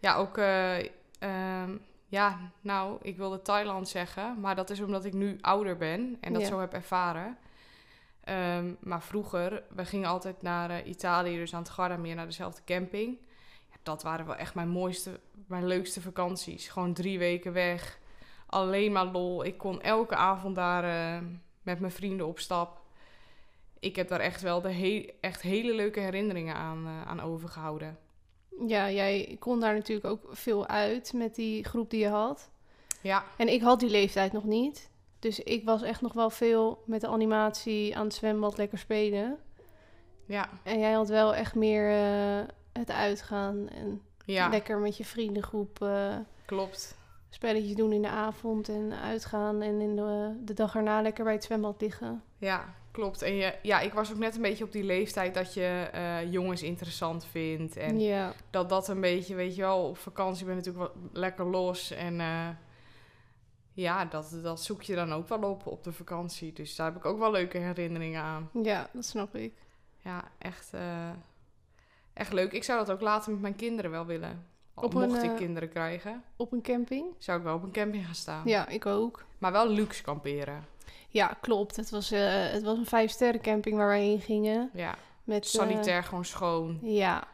[0.00, 0.38] Ja, ook...
[0.38, 0.78] eh,
[1.18, 1.76] ehm,
[2.08, 4.40] ja, nou, ik wilde Thailand zeggen.
[4.40, 6.48] Maar dat is omdat ik nu ouder ben en dat Ja.
[6.48, 7.38] zo heb ervaren.
[8.24, 12.60] Ehm, maar vroeger, we gingen altijd naar eh, Italië, dus aan het Gardameer, naar dezelfde
[12.64, 13.18] camping.
[13.70, 16.68] Ja, dat waren wel echt mijn mooiste, mijn leukste vakanties.
[16.68, 17.98] Gewoon drie weken weg.
[18.54, 19.44] Alleen maar lol.
[19.44, 21.22] Ik kon elke avond daar eh,
[21.62, 22.80] met mijn vrienden op stap.
[23.80, 27.98] Ik heb daar echt wel de he- echt hele leuke herinneringen aan, eh, aan overgehouden.
[28.66, 32.50] Ja, jij kon daar natuurlijk ook veel uit met die groep die je had.
[33.00, 34.90] Ja, En ik had die leeftijd nog niet.
[35.18, 39.38] Dus ik was echt nog wel veel met de animatie aan het zwembad lekker spelen.
[40.26, 45.04] ja, En jij had wel echt meer eh, het uitgaan en ja, lekker met je
[45.04, 45.78] vriendengroep
[46.46, 46.98] klopt.
[47.34, 49.62] Spelletjes doen in de avond en uitgaan.
[49.62, 52.22] En in de, de dag erna lekker bij het zwembad liggen.
[52.38, 53.22] Ja, klopt.
[53.22, 56.32] En je, ja, ik was ook net een beetje op die leeftijd dat je eh,
[56.32, 57.76] jongens interessant vindt.
[57.76, 61.02] En ja, dat dat een beetje, weet je wel, op vakantie ben je natuurlijk wel
[61.12, 61.90] lekker los.
[61.90, 62.48] En eh,
[63.72, 66.52] ja, dat, dat zoek je dan ook wel op op de vakantie.
[66.52, 68.50] Dus daar heb ik ook wel leuke herinneringen aan.
[68.62, 69.52] ja, dat snap ik.
[70.00, 71.10] Ja, echt, eh,
[72.12, 72.52] echt leuk.
[72.52, 74.53] Ik zou dat ook later met mijn kinderen wel willen.
[74.74, 77.06] Al Op een, mocht ik eh, kinderen krijgen, Op een camping?
[77.18, 78.42] zou ik wel op een camping gaan staan.
[78.44, 79.24] Ja, ik ook.
[79.38, 80.64] Maar wel luxe kamperen.
[81.08, 81.76] Ja, klopt.
[81.76, 84.70] Het was, eh, het was een vijf sterren camping waar wij heen gingen.
[84.72, 86.78] Ja, Met, eh, sanitair gewoon schoon.
[86.82, 87.28] ja,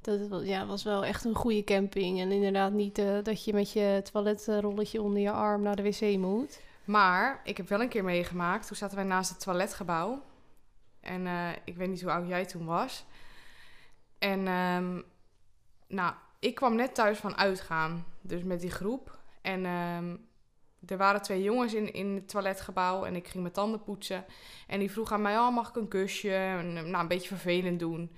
[0.00, 2.20] Dat was, ja, was wel echt een goede camping.
[2.20, 6.60] En inderdaad niet dat je met je toiletrolletje onder je arm naar de wc moet.
[6.84, 8.66] Maar ik heb wel een keer meegemaakt.
[8.66, 10.22] Toen zaten wij naast het toiletgebouw.
[11.00, 11.26] En
[11.64, 13.04] ik weet niet hoe oud jij toen was.
[14.18, 15.00] En ehm,
[15.86, 18.04] nou, ik kwam net thuis van uitgaan.
[18.20, 19.18] Dus met die groep.
[19.42, 20.16] En ehm,
[20.86, 23.04] er waren twee jongens in, in het toiletgebouw.
[23.04, 24.24] En ik ging mijn tanden poetsen.
[24.66, 26.34] En die vroeg aan mij, oh, mag ik een kusje?
[26.34, 28.16] En, nou, een beetje vervelend doen.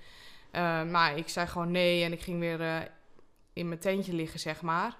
[0.51, 2.03] Eh, maar ik zei gewoon nee.
[2.03, 2.81] En ik ging weer eh,
[3.53, 4.97] in mijn tentje liggen, zeg maar.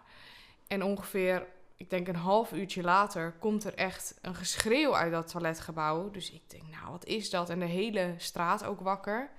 [0.68, 1.48] En ongeveer
[1.84, 6.12] ik denk een half uurtje later komt er echt een geschreeuw uit dat toiletgebouw.
[6.12, 7.50] Dus ik denk, nou, wat is dat?
[7.50, 9.30] En de hele straat ook wakker.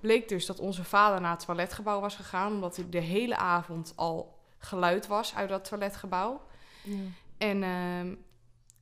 [0.00, 3.92] Bleek dus dat onze vader naar het toiletgebouw was gegaan, omdat hij de hele avond
[3.96, 6.40] al geluid was uit dat toiletgebouw.
[6.82, 6.96] Ja.
[7.38, 8.14] En ehm,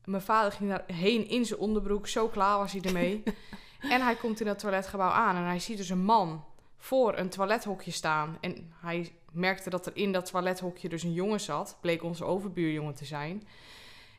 [0.04, 3.22] mijn vader ging daarheen in zijn onderbroek, zo klaar was hij ermee.
[3.94, 6.44] en hij komt in dat toiletgebouw aan en hij ziet dus een man
[6.76, 8.38] voor een toilethokje staan.
[8.40, 11.76] En hij merkte dat er in dat toilethokje dus een jongen zat.
[11.80, 13.48] Bleek onze overbuurjongen te zijn.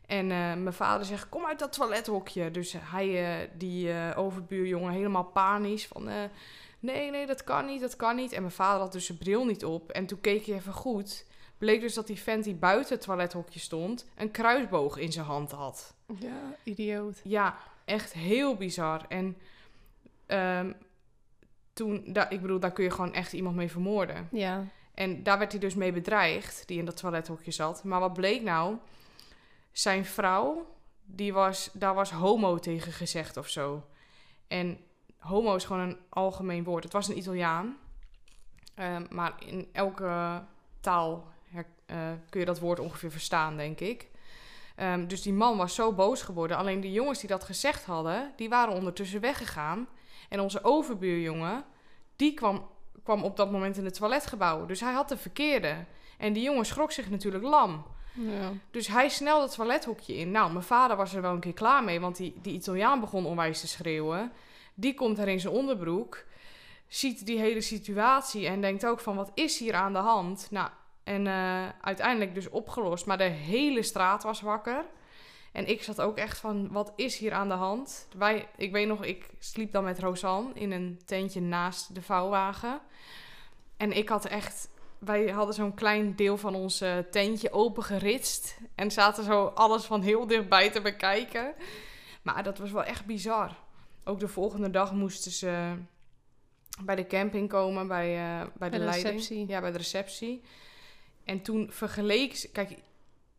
[0.05, 2.51] En uh, mijn vader zegt, kom uit dat toilethokje.
[2.51, 5.87] Dus hij, uh, die uh, overbuurjongen, helemaal panisch.
[5.87, 6.09] Van,
[6.79, 8.31] nee, nee, dat kan niet, dat kan niet.
[8.31, 9.91] En mijn vader had dus zijn bril niet op.
[9.91, 11.25] En toen keek hij even goed.
[11.57, 14.05] Bleek dus dat die vent die buiten het toilethokje stond...
[14.15, 15.93] een kruisboog in zijn hand had.
[16.19, 17.21] Ja, idioot.
[17.23, 19.05] Ja, echt heel bizar.
[19.07, 19.37] En
[20.27, 20.75] um,
[21.73, 24.27] toen, ik bedoel, daar kun je gewoon echt iemand mee vermoorden.
[24.31, 24.65] Ja.
[24.93, 27.83] En daar werd hij dus mee bedreigd, die in dat toilethokje zat.
[27.83, 28.77] Maar wat bleek nou?
[29.71, 33.83] Zijn vrouw, die was, daar was homo tegen gezegd of zo.
[34.47, 34.77] En
[35.27, 36.83] homo is gewoon een algemeen woord.
[36.83, 37.77] Het was een Italiaan.
[38.79, 40.43] Uh, maar in elke
[40.79, 41.97] taal her, uh,
[42.29, 44.07] kun je dat woord ongeveer verstaan, denk ik.
[44.79, 46.57] Um, dus die man was zo boos geworden.
[46.57, 49.87] Alleen die jongens die dat gezegd hadden, die waren ondertussen weggegaan.
[50.29, 51.63] En onze overbuurjongen,
[52.15, 52.69] die kwam,
[53.03, 54.65] kwam op dat moment in het toiletgebouw.
[54.65, 55.85] Dus hij had de verkeerde.
[56.17, 57.85] En die jongen schrok zich natuurlijk lam.
[58.13, 58.51] Ja.
[58.71, 60.31] Dus hij snelde het toilethokje in.
[60.31, 63.25] Nou, mijn vader was er wel een keer klaar mee, want die, die Italiaan begon
[63.25, 64.31] onwijs te schreeuwen.
[64.79, 66.23] Die komt er in zijn onderbroek,
[66.87, 70.47] ziet die hele situatie en denkt ook van, wat is hier aan de hand?
[70.51, 70.69] Nou,
[71.03, 74.85] en uh, uiteindelijk dus opgelost, maar de hele straat was wakker.
[75.51, 78.07] En ik zat ook echt van, wat is hier aan de hand?
[78.17, 82.79] Wij, ik weet nog, ik sliep dan met Rosanne in een tentje naast de vouwwagen.
[83.77, 88.57] En ik had echt, wij hadden zo'n klein deel van ons uh, tentje opengeritst.
[88.75, 91.53] En zaten zo alles van heel dichtbij te bekijken.
[92.21, 93.55] Maar dat was wel echt bizar.
[94.07, 95.73] Ook de volgende dag moesten ze
[96.81, 99.13] bij de camping komen, bij, uh, bij, Bij de, de leiding.
[99.13, 99.47] receptie.
[99.47, 100.41] Ja, bij de receptie.
[101.23, 102.51] En toen vergeleek ze...
[102.51, 102.77] Kijk,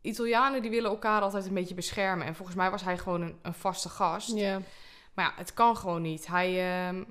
[0.00, 2.26] Italianen die willen elkaar altijd een beetje beschermen.
[2.26, 4.35] En volgens mij was hij gewoon een, een vaste gast.
[4.35, 4.61] Ja.
[5.14, 6.26] Maar ja, het kan gewoon niet.
[6.26, 7.04] Hij, ehm,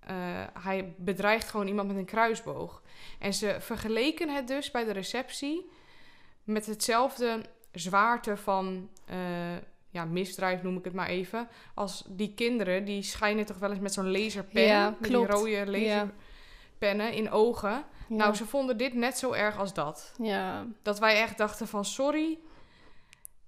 [0.00, 0.16] eh,
[0.60, 2.82] hij bedreigt gewoon iemand met een kruisboog.
[3.18, 5.70] En ze vergeleken het dus bij de receptie
[6.44, 7.40] met hetzelfde
[7.72, 9.16] zwaarte van eh,
[9.92, 11.48] ja, misdrijf, noem ik het maar even.
[11.74, 15.70] Als die kinderen, die schijnen toch wel eens met zo'n laserpen, Ja, met die rode
[15.70, 17.84] laserpennen in ogen.
[18.08, 18.16] Ja.
[18.16, 20.14] Nou, ze vonden dit net zo erg als dat.
[20.18, 20.66] ja.
[20.82, 22.38] Dat wij echt dachten van, sorry,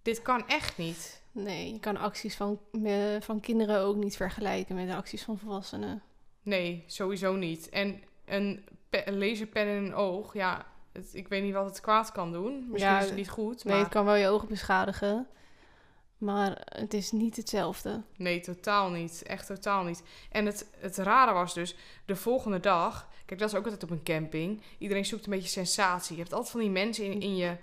[0.02, 1.22] dit kan echt niet.
[1.32, 2.58] Nee, je kan acties van,
[3.20, 6.02] van kinderen ook niet vergelijken met de acties van volwassenen.
[6.42, 7.68] Nee, sowieso niet.
[7.68, 11.80] En een, pe- een laserpen in een oog, ja, het, ik weet niet wat het
[11.80, 12.66] kwaad kan doen.
[12.70, 15.26] Misschien Ja, is het niet goed, Nee, maar het kan wel je ogen beschadigen.
[16.24, 18.02] Maar het is niet hetzelfde.
[18.16, 19.22] nee, totaal niet.
[19.22, 20.02] Echt totaal niet.
[20.30, 23.08] En het, het rare was dus, de volgende dag...
[23.26, 24.62] Kijk, dat is ook altijd op een camping.
[24.78, 26.16] Iedereen zoekt een beetje sensatie.
[26.16, 27.56] Je hebt altijd van die mensen in, in, je,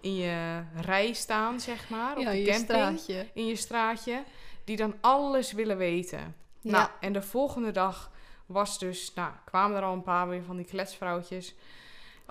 [0.00, 2.64] in je rij staan, zeg maar, op ja, de je camping.
[2.64, 3.26] straatje.
[3.34, 4.22] In je straatje.
[4.64, 6.34] Die dan alles willen weten.
[6.60, 6.70] Ja.
[6.70, 8.10] Nou, en de volgende dag
[8.46, 11.54] was dus, nou, kwamen er al een paar weer van die kletsvrouwtjes.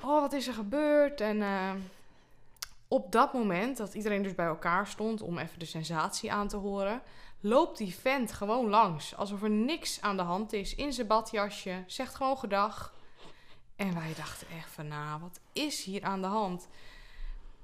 [0.04, 1.22] Oh, wat is er gebeurd?
[1.22, 1.72] En eh,
[2.94, 6.58] op dat moment dat iedereen dus bij elkaar stond om even de sensatie aan te
[6.58, 7.02] horen,
[7.40, 9.16] loopt die vent gewoon langs.
[9.16, 10.76] Alsof er niks aan de hand is.
[10.76, 11.84] In zijn badjasje.
[11.88, 12.94] Zegt gewoon gedag.
[13.76, 16.68] En wij dachten echt van, nou, wat is hier aan de hand?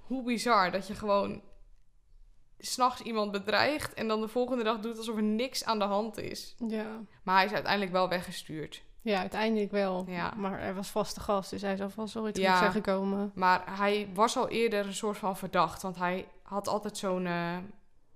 [0.07, 1.41] Hoe bizar dat je gewoon
[2.59, 6.17] s'nachts iemand bedreigt en dan de volgende dag doet alsof er niks aan de hand
[6.17, 6.55] is.
[6.67, 6.99] Ja.
[7.23, 8.83] Maar hij is uiteindelijk wel weggestuurd.
[9.01, 10.05] Ja, uiteindelijk wel.
[10.07, 10.33] Ja.
[10.37, 12.43] Maar er was vaste gast, dus hij zou vast wel weer Ja.
[12.45, 13.31] terug zijn gekomen.
[13.35, 17.57] Maar hij was al eerder een soort van verdacht, want hij had altijd zo'n eh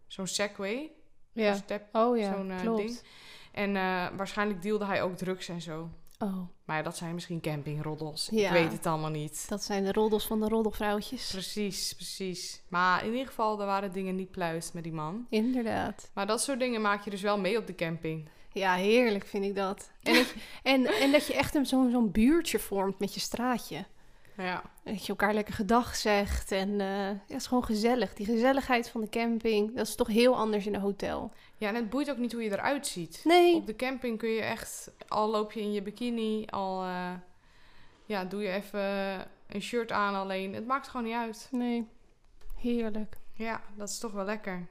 [0.08, 0.92] zo'n Segway.
[1.32, 1.54] Ja.
[1.54, 3.00] zo'n step- Oh ja, zo'n, eh, ding.
[3.52, 5.90] En eh, waarschijnlijk deelde hij ook drugs en zo.
[6.20, 8.30] Oh, Maar ja, dat zijn misschien campingroddels.
[8.30, 8.52] Ik Ja.
[8.52, 9.46] weet het allemaal niet.
[9.50, 11.32] dat zijn de roddels van de roddelvrouwtjes.
[11.32, 12.62] Precies, precies.
[12.68, 15.26] Maar in ieder geval, er waren dingen niet pluis met die man.
[15.30, 16.12] Inderdaad.
[16.14, 18.30] Maar dat soort dingen maak je dus wel mee op de camping.
[18.54, 19.90] Ja, heerlijk vind ik dat.
[20.04, 23.20] En dat je, en, en dat je echt een- zo'n zo'n buurtje vormt met je
[23.20, 23.86] straatje.
[24.38, 24.64] Ja.
[24.84, 26.52] Dat je elkaar lekker gedag zegt.
[26.52, 28.14] En eh, ja, het is gewoon gezellig.
[28.14, 31.32] Die gezelligheid van de camping, dat is toch heel anders in een hotel.
[31.58, 33.22] ja, en het boeit ook niet hoe je eruit ziet.
[33.24, 37.12] Nee, Op de camping kun je echt, al loop je in je bikini, al eh,
[38.06, 38.82] ja, doe je even
[39.48, 40.54] een shirt aan alleen.
[40.54, 41.48] Het maakt gewoon niet uit.
[41.52, 41.88] nee.
[42.58, 43.18] Heerlijk.
[43.34, 44.68] Ja, dat is toch wel lekker.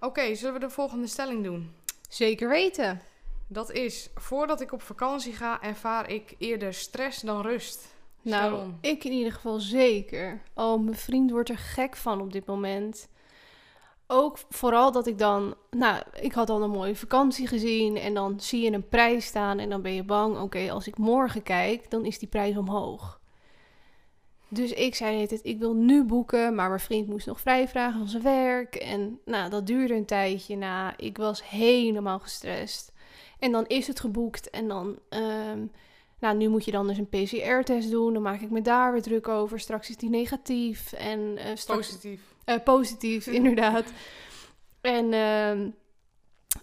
[0.00, 1.72] Oké, zullen we de volgende stelling doen?
[2.14, 3.00] Zeker weten.
[3.46, 7.94] Dat is, voordat ik op vakantie ga, ervaar ik eerder stress dan rust.
[8.22, 8.78] Nou, Sharon.
[8.80, 10.42] ik in ieder geval zeker.
[10.54, 13.08] Oh, mijn vriend wordt er gek van op dit moment.
[14.06, 15.54] Ook vooral dat ik dan...
[15.70, 17.96] Nou, ik had al een mooie vakantie gezien...
[17.96, 20.38] en dan zie je een prijs staan en dan ben je bang...
[20.40, 23.20] oké, als ik morgen kijk, dan is die prijs omhoog.
[24.54, 26.54] Dus ik zei het, ik wil nu boeken...
[26.54, 28.74] maar mijn vriend moest nog vrijvragen van zijn werk...
[28.74, 30.94] en nou, dat duurde een tijdje na.
[30.96, 32.92] Ik was helemaal gestrest.
[33.38, 34.98] En dan is het geboekt en dan...
[35.08, 35.66] ehm,
[36.18, 38.12] nou, nu moet je dan dus een PCR-test doen.
[38.12, 39.60] Dan maak ik me daar weer druk over.
[39.60, 40.92] Straks is die negatief.
[40.92, 42.20] En eh, straks Positief.
[42.44, 43.84] eh, positief, inderdaad.
[44.80, 45.68] En ehm,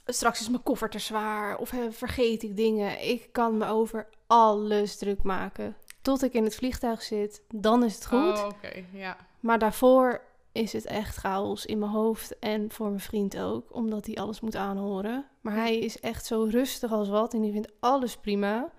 [0.06, 1.58] straks is mijn koffer te zwaar.
[1.58, 3.08] Of eh, vergeet ik dingen.
[3.10, 5.76] Ik kan me over alles druk maken.
[6.02, 7.42] Tot ik in het vliegtuig zit.
[7.56, 8.40] Dan is het goed.
[8.44, 8.50] Oh,
[8.92, 9.18] ja.
[9.40, 12.40] Maar daarvoor is het echt chaos in mijn hoofd.
[12.40, 13.76] En voor mijn vriend ook.
[13.76, 15.26] Omdat hij alles moet aanhoren.
[15.42, 17.34] Maar hij is echt zo rustig als wat.
[17.34, 18.70] En die vindt alles prima.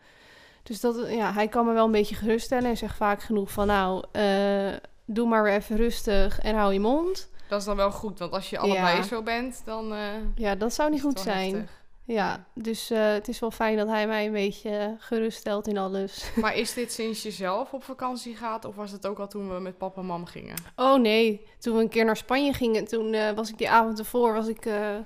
[0.63, 2.71] Dus dat, ja, hij kan me wel een beetje geruststellen.
[2.71, 3.67] En zegt vaak genoeg van...
[3.67, 4.73] Nou, eh,
[5.05, 7.31] doe maar weer even rustig en hou je mond.
[7.49, 9.03] Dat is dan wel goed, want als je allebei Ja.
[9.03, 9.99] zo bent, dan eh
[10.35, 11.55] Ja, dat zou niet goed zijn.
[11.55, 11.82] heftig.
[12.05, 16.31] Ja, dus eh, het is wel fijn dat hij mij een beetje geruststelt in alles.
[16.41, 19.55] Maar is dit sinds je zelf op vakantie gaat, of was het ook al toen
[19.55, 20.55] we met papa en mam gingen?
[20.77, 23.99] Oh nee, toen we een keer naar Spanje gingen, toen eh, was ik die avond
[23.99, 24.97] ervoor, was ik, eh,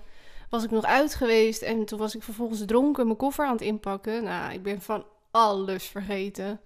[0.50, 1.62] was ik nog uit geweest.
[1.62, 4.24] En toen was ik vervolgens dronken mijn koffer aan het inpakken.
[4.24, 6.60] Nou, ik ben van alles vergeten.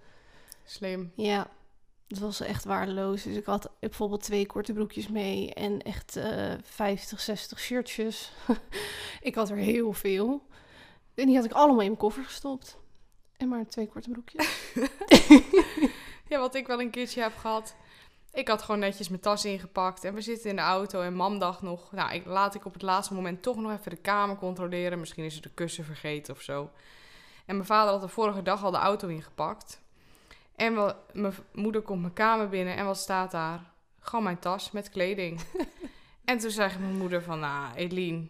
[0.64, 1.12] Slim.
[1.16, 1.46] Ja,
[2.10, 3.22] het was echt waardeloos.
[3.22, 8.32] Dus ik had bijvoorbeeld twee korte broekjes mee en echt eh 50, 60 shirtjes.
[9.20, 10.42] ik had er heel veel.
[11.14, 12.78] En die had ik allemaal in mijn koffer gestopt.
[13.36, 14.72] En maar twee korte broekjes.
[16.30, 17.74] Ja, wat ik wel een keertje heb gehad.
[18.32, 21.38] Ik had gewoon netjes mijn tas ingepakt en we zitten in de auto en mam
[21.38, 24.36] dacht nog, nou, ik, laat ik op het laatste moment toch nog even de kamer
[24.36, 25.00] controleren.
[25.00, 26.70] Misschien is ze de kussen vergeten of zo.
[27.46, 29.80] En mijn vader had de vorige dag al de auto ingepakt.
[30.60, 33.72] En wel, mijn moeder komt mijn kamer binnen en wat staat daar?
[34.00, 35.40] Gewoon mijn tas met kleding.
[36.24, 38.26] en toen zei mijn moeder van, nou, Eline,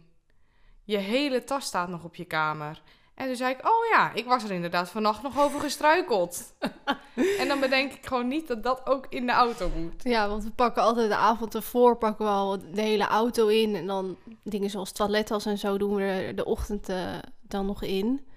[0.85, 2.83] je hele tas staat nog op je kamer.
[3.15, 6.55] En toen zei ik, oh ja, ik was er inderdaad vannacht nog over gestruikeld.
[7.41, 10.05] en dan bedenk ik gewoon niet dat dat ook in de auto moet.
[10.05, 13.75] Ja, want we pakken altijd de avond ervoor pakken we al de hele auto in.
[13.75, 17.83] En dan dingen zoals toilettas en zo doen we er de ochtend eh, dan nog
[17.83, 18.29] in.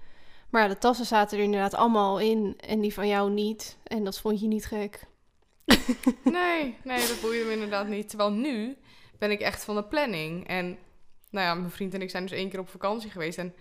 [0.54, 2.54] Maar ja, de tassen zaten er inderdaad allemaal in.
[2.60, 3.76] En die van jou niet.
[3.84, 5.00] En dat vond je niet gek.
[6.24, 8.08] Nee, nee, dat boeide me inderdaad niet.
[8.08, 8.76] Terwijl nu
[9.18, 10.46] ben ik echt van de planning.
[10.48, 10.78] En
[11.30, 13.38] nou ja, mijn vriend en ik zijn dus één keer op vakantie geweest.
[13.38, 13.54] En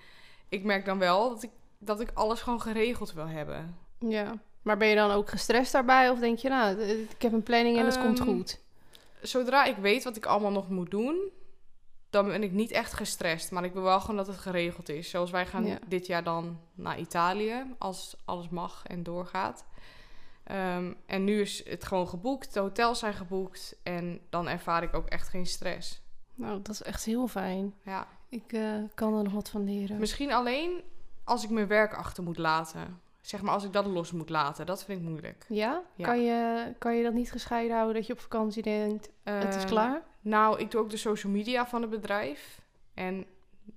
[0.50, 3.78] ik merk dan wel dat ik, dat ik alles gewoon geregeld wil hebben.
[4.00, 4.34] Ja.
[4.62, 6.10] Maar ben je dan ook gestrest daarbij?
[6.10, 8.60] Of denk je, nou, d- ik heb een planning en het komt Ehm, goed?
[9.22, 11.16] Zodra ik weet wat ik allemaal nog moet doen,
[12.14, 13.52] dan ben ik niet echt gestrest.
[13.52, 15.10] Maar ik wil wel gewoon dat het geregeld is.
[15.10, 15.78] Zoals wij gaan Ja.
[15.88, 19.66] dit jaar dan naar Italië, als alles mag en doorgaat.
[20.44, 23.76] Ehm, en nu is het gewoon geboekt, de hotels zijn geboekt.
[23.84, 26.02] En dan ervaar ik ook echt geen stress.
[26.36, 27.74] Nou, dat is echt heel fijn.
[27.84, 28.08] Ja.
[28.30, 28.62] Ik eh,
[28.96, 30.00] kan er nog wat van leren.
[30.00, 30.82] Misschien alleen
[31.24, 33.02] als ik mijn werk achter moet laten.
[33.22, 34.66] Zeg maar als ik dat los moet laten.
[34.66, 35.46] Dat vind ik moeilijk.
[35.50, 35.82] Ja?
[35.96, 36.06] Ja.
[36.06, 39.66] Kan, je, kan je dat niet gescheiden houden dat je op vakantie denkt, het is
[39.66, 40.02] klaar?
[40.24, 42.62] Nou, ik doe ook de social media van het bedrijf.
[42.94, 43.26] En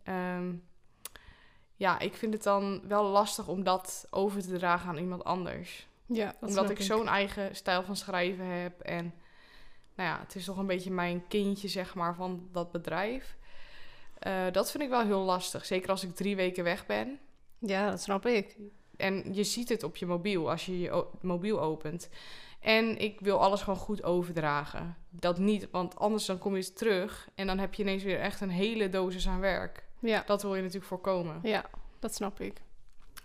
[0.03, 0.55] ehm,
[1.77, 5.87] ja, ik vind het dan wel lastig om dat over te dragen aan iemand anders.
[6.07, 8.81] Ja, dat Omdat ik zo'n eigen stijl van schrijven heb.
[8.81, 9.15] En
[9.95, 13.37] nou ja, het is toch een beetje mijn kindje, zeg maar, van dat bedrijf.
[14.19, 15.67] Eh, dat vind ik wel heel lastig.
[15.67, 17.19] Zeker als ik drie weken weg ben.
[17.59, 18.57] Ja, dat snap ik.
[18.97, 22.09] En je ziet het op je mobiel als je je mobiel opent.
[22.67, 24.97] En ik wil alles gewoon goed overdragen.
[25.11, 28.41] Dat niet, want anders dan kom je terug en dan heb je ineens weer echt
[28.41, 29.85] een hele dosis aan werk.
[29.99, 31.39] Ja, Dat wil je natuurlijk voorkomen.
[31.43, 31.65] ja
[31.99, 32.63] dat snap ik.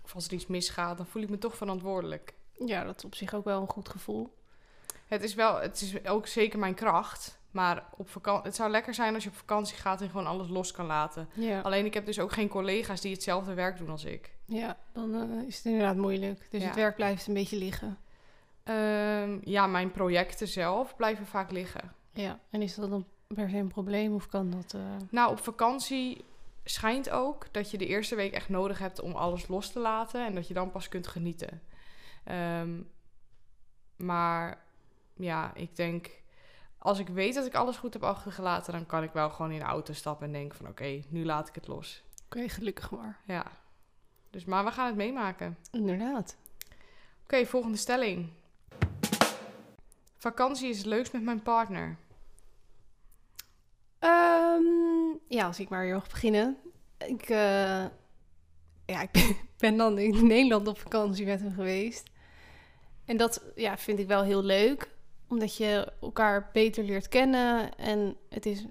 [0.04, 2.34] Of als er iets misgaat, dan voel ik me toch verantwoordelijk.
[2.66, 4.34] Ja, dat is op zich ook wel een goed gevoel.
[5.06, 7.40] Het is wel, het is ook zeker mijn kracht.
[7.50, 10.48] Maar op vakantie, het zou lekker zijn als je op vakantie gaat en gewoon alles
[10.48, 11.28] los kan laten.
[11.34, 14.30] Ja, Alleen ik heb dus ook geen collega's die hetzelfde werk doen als ik.
[14.46, 16.46] ja dan eh, is het inderdaad moeilijk.
[16.50, 16.66] Dus Ja.
[16.66, 17.98] het werk blijft een beetje liggen.
[18.64, 21.92] Ehm, ja, mijn projecten zelf blijven vaak liggen.
[22.12, 24.74] Ja, en is dat dan per se een probleem of kan dat...
[24.74, 26.24] eh, Nou, op vakantie
[26.64, 30.26] schijnt ook dat je de eerste week echt nodig hebt om alles los te laten
[30.26, 31.62] en dat je dan pas kunt genieten.
[32.24, 32.80] Ehm,
[33.96, 34.58] maar
[35.16, 36.10] ja, ik denk,
[36.78, 39.58] als ik weet dat ik alles goed heb achtergelaten, dan kan ik wel gewoon in
[39.58, 42.02] de auto stappen en denken van oké, nu laat ik het los.
[42.24, 43.18] Oké, gelukkig maar.
[43.26, 43.44] Ja.
[44.30, 45.58] Dus, maar we gaan het meemaken.
[45.70, 46.36] Inderdaad.
[47.22, 48.28] Oké, volgende stelling.
[50.22, 51.96] Vakantie is het leukst met mijn partner.
[53.98, 54.62] Ehm,
[55.28, 56.56] ja, als ik maar weer mag beginnen.
[57.06, 57.84] Ik, eh,
[58.86, 62.10] ja, ik ben, ben dan in Nederland op vakantie met hem geweest.
[63.04, 64.90] En dat ja, vind ik wel heel leuk.
[65.28, 67.76] Omdat je elkaar beter leert kennen.
[67.76, 68.64] En het is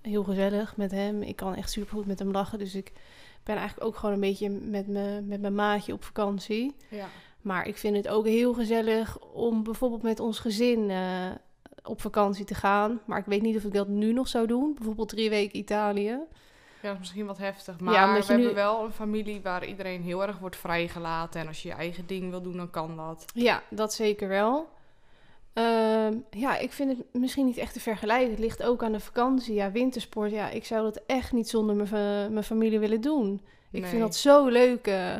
[0.00, 1.22] heel gezellig met hem.
[1.22, 2.58] Ik kan echt super goed met hem lachen.
[2.58, 2.92] Dus ik
[3.42, 6.76] ben eigenlijk ook gewoon een beetje met, me, met mijn maatje op vakantie.
[6.88, 7.08] Ja.
[7.46, 11.30] Maar ik vind het ook heel gezellig om bijvoorbeeld met ons gezin eh,
[11.84, 13.00] op vakantie te gaan.
[13.04, 14.74] Maar ik weet niet of ik dat nu nog zou doen.
[14.74, 16.18] Bijvoorbeeld drie weken Italië.
[16.82, 17.80] Ja, dat is misschien wat heftig.
[17.80, 21.40] Maar we nu- hebben wel een familie waar iedereen heel erg wordt vrijgelaten.
[21.40, 23.24] En als je je eigen ding wil doen, dan kan dat.
[23.34, 24.68] Ja, dat zeker wel.
[25.52, 28.30] Ehm, ja, ik vind het misschien niet echt te vergelijken.
[28.30, 29.54] Het ligt ook aan de vakantie.
[29.54, 30.30] Ja, wintersport.
[30.30, 33.40] Ja, ik zou dat echt niet zonder mijn, fa- mijn familie willen doen.
[33.70, 33.90] Ik Nee.
[33.90, 35.14] vind dat zo leuk eh,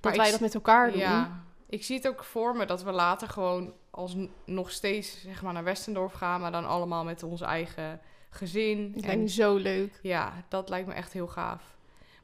[0.00, 1.00] dat wij dat met elkaar doen.
[1.00, 5.42] Ja, ik zie het ook voor me dat we later gewoon als nog steeds zeg
[5.42, 6.40] maar, naar Westendorf gaan.
[6.40, 8.78] Maar dan allemaal met ons eigen gezin.
[8.94, 9.98] Het En lijkt me zo leuk.
[10.02, 11.76] ja, dat lijkt me echt heel gaaf.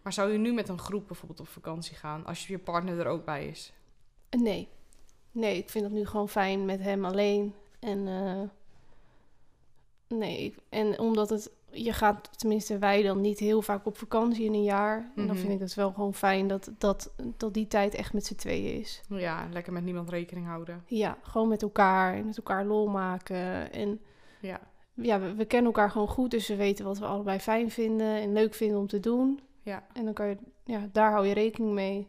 [0.03, 2.27] Maar zou je nu met een groep bijvoorbeeld op vakantie gaan?
[2.27, 3.73] Als je partner er ook bij is?
[4.31, 4.69] Nee.
[5.31, 7.55] Nee, ik vind dat nu gewoon fijn met hem alleen.
[7.81, 8.43] En eh,
[10.19, 11.51] nee, en omdat het,
[11.85, 14.97] je gaat, tenminste wij dan niet heel vaak op vakantie in een jaar.
[14.97, 15.37] En dan Mhm.
[15.37, 18.81] vind ik het wel gewoon fijn dat, dat, dat die tijd echt met z'n tweeën
[18.81, 19.01] is.
[19.09, 20.83] Ja, lekker met niemand rekening houden.
[20.87, 23.73] Ja, gewoon met elkaar en met elkaar lol maken.
[23.73, 24.01] En
[24.41, 24.61] Ja,
[24.95, 28.07] ja, we, we kennen elkaar gewoon goed, dus we weten wat we allebei fijn vinden
[28.21, 29.41] en leuk vinden om te doen.
[29.63, 29.87] ja.
[29.93, 32.09] En dan kan je, ja, daar hou je rekening mee.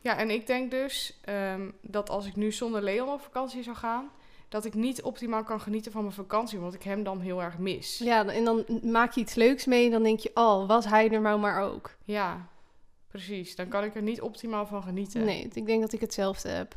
[0.00, 3.76] Ja, en ik denk dus ehm, dat als ik nu zonder Leon op vakantie zou
[3.76, 4.10] gaan,
[4.52, 7.58] dat ik niet optimaal kan genieten van mijn vakantie, omdat ik hem dan heel erg
[7.58, 7.98] mis.
[7.98, 11.10] Ja, en dan maak je iets leuks mee en dan denk je, oh, was hij
[11.10, 11.90] er nou maar ook.
[12.04, 12.48] Ja,
[13.08, 13.56] precies.
[13.56, 15.24] Dan kan ik er niet optimaal van genieten.
[15.24, 16.76] Nee, ik denk dat ik hetzelfde heb.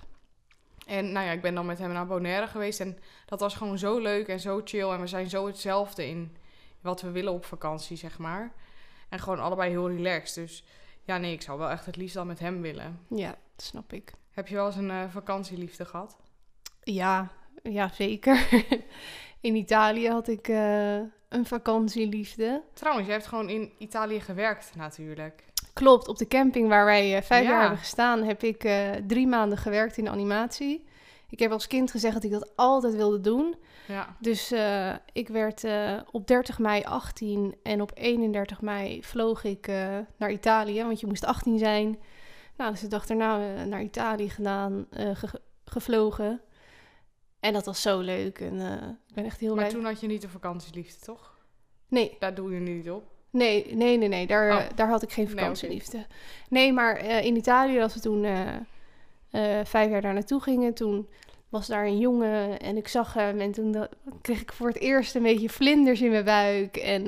[0.85, 3.77] En nou ja, ik ben dan met hem naar Bonaire geweest en dat was gewoon
[3.77, 4.89] zo leuk en zo chill.
[4.89, 6.35] En we zijn zo hetzelfde in
[6.81, 8.53] wat we willen op vakantie, zeg maar.
[9.09, 10.35] En gewoon allebei heel relaxed.
[10.35, 10.63] Dus
[11.03, 12.99] ja, nee, ik zou wel echt het liefst dan met hem willen.
[13.07, 14.13] Ja, dat snap ik.
[14.31, 16.17] Heb je wel eens een eh, vakantieliefde gehad?
[16.83, 17.31] Ja,
[17.63, 18.47] ja zeker.
[19.41, 20.95] In Italië had ik eh,
[21.29, 22.61] een vakantieliefde.
[22.73, 25.43] Trouwens, jij hebt gewoon in Italië gewerkt natuurlijk.
[25.73, 27.49] Klopt, op de camping waar wij eh, vijf Ja.
[27.49, 30.85] jaar hebben gestaan, heb ik eh, drie maanden gewerkt in de animatie.
[31.29, 33.55] Ik heb als kind gezegd dat ik dat altijd wilde doen.
[33.87, 34.53] Ja, Dus
[35.13, 35.63] ik werd
[36.11, 39.67] op 30 mei 18 en op 31 mei vloog ik
[40.17, 41.99] naar Italië, want je moest 18 zijn.
[42.57, 46.41] Nou, dus de dag daarna naar Italië gedaan, ge- gevlogen.
[47.39, 49.75] En dat was zo leuk en eh, ik ben echt heel maar blij.
[49.75, 51.33] toen had je niet een vakantieliefde, toch?
[51.87, 53.03] Nee, Daar doe je nu niet op.
[53.29, 54.27] nee, nee, nee, nee.
[54.27, 54.63] Daar, Oh.
[54.75, 56.05] daar had ik geen Nee, vakantieliefde.
[56.49, 61.07] Nee, maar eh, in Italië, als we toen eh, vijf jaar daar naartoe gingen, toen
[61.49, 63.87] was daar een jongen en ik zag hem en toen
[64.21, 66.77] kreeg ik voor het eerst een beetje vlinders in mijn buik.
[66.77, 67.05] En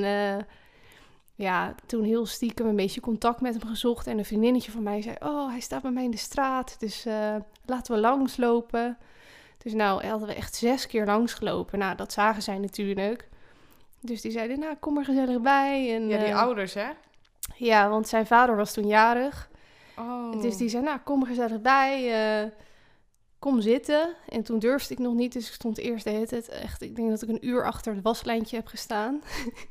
[1.35, 5.01] ja, toen heel stiekem een beetje contact met hem gezocht en een vriendinnetje van mij
[5.01, 7.05] zei, oh, hij staat bij mij in de straat, dus
[7.65, 8.97] laten we langslopen.
[9.67, 11.79] Dus nou, hadden we echt zes keer langsgelopen.
[11.79, 13.29] Nou, dat zagen zij natuurlijk.
[14.01, 15.95] Dus die zeiden, nou, kom er gezellig bij.
[15.95, 16.89] En, Ja, die eh, ouders, hè?
[17.55, 19.49] ja, want zijn vader was toen jarig.
[19.97, 20.41] Oh.
[20.41, 22.11] Dus die zei, nou, kom er gezellig bij.
[22.43, 22.49] eh,
[23.39, 24.15] kom zitten.
[24.29, 26.81] En toen durfde ik nog niet, dus ik stond eerst de hele tijd echt...
[26.81, 29.21] Ik denk dat ik een uur achter het waslijntje heb gestaan.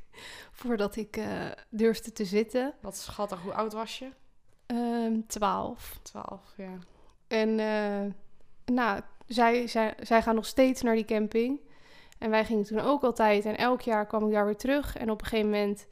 [0.61, 2.74] voordat ik eh, durfde te zitten.
[2.80, 3.42] Wat schattig.
[3.42, 4.09] Hoe oud was je?
[4.66, 5.98] Ehm, Twaalf.
[6.02, 6.78] Twaalf, ja.
[7.28, 8.12] En eh,
[8.74, 11.61] nou, zij, zij, zij gaan nog steeds naar die camping.
[12.19, 13.45] En wij gingen toen ook altijd.
[13.45, 14.97] En elk jaar kwam ik daar weer terug.
[14.97, 15.87] En op een gegeven moment,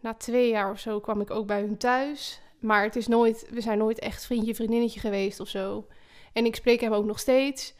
[0.00, 2.40] na twee jaar of zo, kwam ik ook bij hun thuis.
[2.58, 5.86] Maar het is nooit, we zijn nooit echt vriendje, vriendinnetje geweest of zo.
[6.32, 7.74] En ik spreek hem ook nog steeds.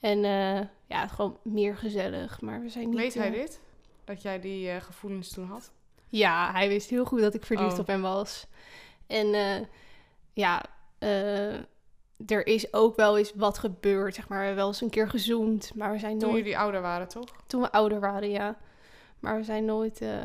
[0.00, 2.40] En eh, ja, gewoon meer gezellig.
[2.40, 2.98] Maar we zijn niet...
[2.98, 3.60] Weet hij eh, dit?
[4.04, 5.70] Dat jij die eh, gevoelens toen had?
[6.08, 7.78] Ja, hij wist heel goed dat ik verliefd Oh.
[7.78, 8.46] op hem was.
[9.06, 9.26] En
[10.32, 10.64] ja,
[12.26, 14.14] er is ook wel eens wat gebeurd.
[14.14, 15.74] Zeg maar, we hebben wel eens een keer gezoend.
[15.74, 16.42] Maar we zijn Toen nooit...
[16.42, 17.24] jullie ouder waren, toch?
[17.46, 18.56] Toen we ouder waren, ja.
[19.18, 20.18] Maar we zijn nooit eh,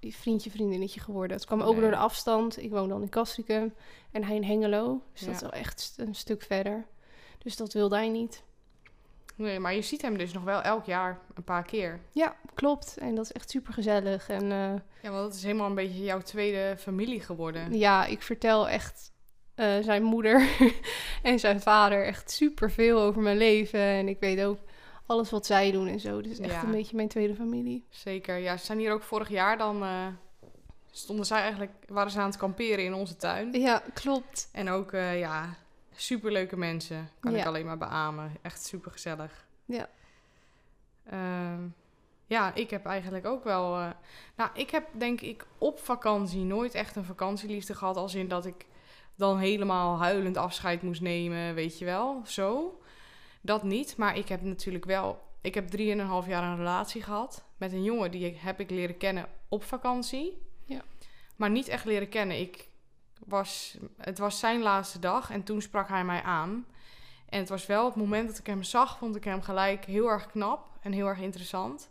[0.00, 1.36] vriendje, vriendinnetje geworden.
[1.36, 1.80] Het kwam ook Nee.
[1.80, 2.62] door de afstand.
[2.62, 3.74] Ik woon dan in Castricum
[4.10, 5.02] en hij in Hengelo.
[5.12, 6.84] Dus dat is wel echt een stuk verder.
[7.38, 8.42] Dus dat wilde hij niet.
[9.34, 12.00] Nee, maar je ziet hem dus nog wel elk jaar een paar keer.
[12.12, 12.96] Ja, klopt.
[12.98, 14.28] En dat is echt super gezellig.
[14.28, 17.78] En eh, Ja, want dat is helemaal een beetje jouw tweede familie geworden.
[17.78, 19.12] ja, ik vertel echt
[19.56, 20.48] eh, zijn moeder
[21.22, 23.80] en zijn vader echt super veel over mijn leven.
[23.80, 24.58] En ik weet ook
[25.06, 26.20] alles wat zij doen en zo.
[26.20, 26.62] Dus echt Ja.
[26.62, 27.84] een beetje mijn tweede familie.
[27.90, 28.36] Zeker.
[28.36, 29.82] Ja, ze zijn hier ook vorig jaar dan...
[29.82, 30.06] eh,
[30.90, 31.72] stonden zij eigenlijk...
[31.88, 33.52] Waren ze aan het kamperen in onze tuin.
[33.52, 34.48] Ja, klopt.
[34.52, 35.54] En ook, eh, ja,
[35.94, 37.10] superleuke mensen.
[37.20, 38.32] Kan ik alleen maar beamen.
[38.42, 39.46] Echt super gezellig.
[39.64, 39.88] Ja.
[42.26, 43.70] ja, ik heb eigenlijk ook wel...
[44.36, 47.96] nou, ik heb denk ik op vakantie nooit echt een vakantieliefde gehad.
[47.96, 48.66] Als in dat ik
[49.16, 52.22] dan helemaal huilend afscheid moest nemen, weet je wel.
[52.26, 52.80] Zo.
[53.40, 53.96] Dat niet.
[53.96, 55.24] Maar ik heb natuurlijk wel...
[55.40, 58.96] Ik heb drieënhalf jaar een relatie gehad met een jongen die ik- heb ik leren
[58.96, 60.42] kennen op vakantie.
[60.64, 60.80] Ja.
[61.36, 62.40] Maar niet echt leren kennen.
[62.40, 62.68] Ik
[63.26, 66.66] was, het was zijn laatste dag en toen sprak hij mij aan.
[67.28, 70.08] En het was wel het moment dat ik hem zag, vond ik hem gelijk heel
[70.08, 71.90] erg knap en heel erg interessant.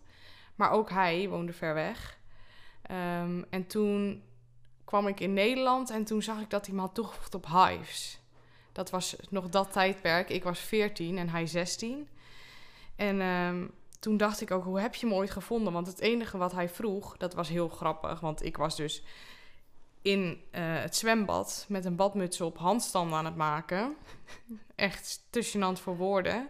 [0.56, 2.18] Maar ook hij woonde ver weg.
[2.82, 4.24] Ehm, en toen
[4.86, 8.20] kwam ik in Nederland en toen zag ik dat hij me had toegevoegd op Hives.
[8.72, 10.30] Dat was nog dat tijdperk.
[10.30, 12.08] Ik was 14 en hij 16.
[12.96, 13.68] En ehm,
[14.00, 15.74] toen dacht ik ook, hoe heb je hem ooit gevonden?
[15.74, 18.20] Want het enige wat hij vroeg, dat was heel grappig.
[18.20, 19.04] Want ik was dus
[20.02, 23.96] in eh, het zwembad met een badmuts op handstanden aan het maken.
[24.76, 26.50] Echt gênant voor woorden.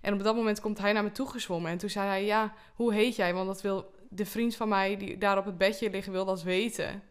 [0.00, 1.70] En op dat moment komt hij naar me toe gezwommen.
[1.70, 3.34] En toen zei hij, ja, hoe heet jij?
[3.34, 6.42] Want dat wil de vriend van mij die daar op het bedje liggen, wil dat
[6.42, 7.02] weten.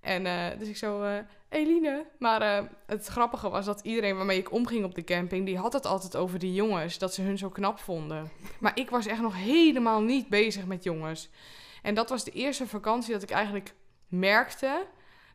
[0.00, 2.06] En eh, dus ik zo, eh, Eline.
[2.18, 5.72] Maar eh, het grappige was dat iedereen waarmee ik omging op de camping, die had
[5.72, 8.30] het altijd over die jongens, dat ze hun zo knap vonden.
[8.60, 11.30] Maar ik was echt nog helemaal niet bezig met jongens.
[11.82, 13.74] En dat was de eerste vakantie dat ik eigenlijk
[14.08, 14.86] merkte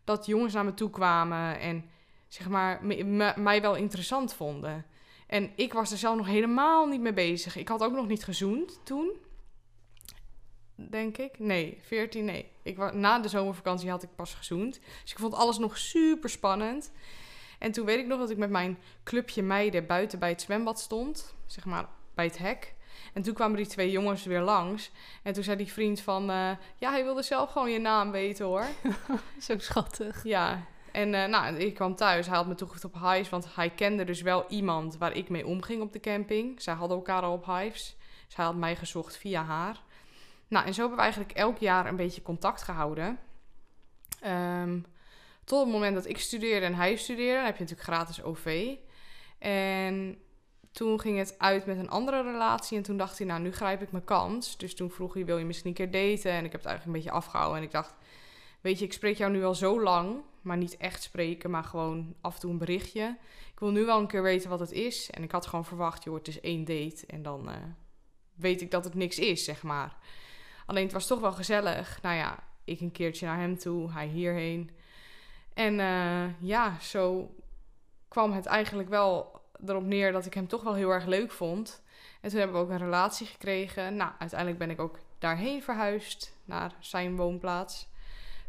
[0.03, 1.89] dat jongens naar me toe kwamen en
[2.27, 2.79] zeg maar
[3.35, 4.85] mij wel interessant vonden.
[5.27, 7.55] En ik was er zelf nog helemaal niet mee bezig.
[7.55, 9.11] Ik had ook nog niet gezoend toen.
[10.75, 11.39] Denk ik.
[11.39, 12.51] Nee, 14, nee.
[12.63, 14.79] Ik na de zomervakantie had ik pas gezoend.
[15.01, 16.91] Dus ik vond alles nog super spannend.
[17.59, 20.79] En toen weet ik nog dat ik met mijn clubje meiden buiten bij het zwembad
[20.79, 21.35] stond.
[21.45, 22.73] Zeg maar bij het hek.
[23.13, 24.91] En toen kwamen die twee jongens weer langs.
[25.23, 26.29] En toen zei die vriend van...
[26.29, 28.65] eh, ja, hij wilde zelf gewoon je naam weten hoor.
[29.39, 30.23] Zo schattig.
[30.23, 32.27] Ja, en eh, nou, ik kwam thuis.
[32.27, 35.45] Hij had me toegevoegd op Hives, want hij kende dus wel iemand waar ik mee
[35.45, 36.61] omging op de camping.
[36.61, 37.95] Zij hadden elkaar al op Hives.
[38.25, 39.81] Dus hij had mij gezocht via haar.
[40.47, 43.19] Nou, en zo hebben we eigenlijk elk jaar een beetje contact gehouden.
[44.21, 44.79] Ehm,
[45.43, 48.75] tot het moment dat ik studeerde en hij studeerde, dan heb je natuurlijk gratis OV.
[49.37, 50.17] En
[50.71, 52.77] toen ging het uit met een andere relatie.
[52.77, 54.57] En toen dacht hij, nou, nu grijp ik mijn kans.
[54.57, 56.31] Dus toen vroeg hij, wil je misschien een keer daten?
[56.31, 57.57] En ik heb het eigenlijk een beetje afgehouden.
[57.57, 57.93] En ik dacht,
[58.61, 60.21] weet je, ik spreek jou nu al zo lang.
[60.41, 63.17] Maar niet echt spreken, maar gewoon af en toe een berichtje.
[63.51, 65.09] Ik wil nu wel een keer weten wat het is.
[65.09, 67.05] En ik had gewoon verwacht, joh, het is één date.
[67.07, 67.55] En dan eh,
[68.33, 69.97] weet ik dat het niks is, zeg maar.
[70.65, 72.01] Alleen het was toch wel gezellig.
[72.01, 74.71] Nou ja, ik een keertje naar hem toe, hij hierheen.
[75.53, 77.35] En eh, ja, zo
[78.07, 81.83] kwam het eigenlijk wel erop neer dat ik hem toch wel heel erg leuk vond.
[82.21, 83.95] En toen hebben we ook een relatie gekregen.
[83.95, 87.87] Nou, uiteindelijk ben ik ook daarheen verhuisd, naar zijn woonplaats.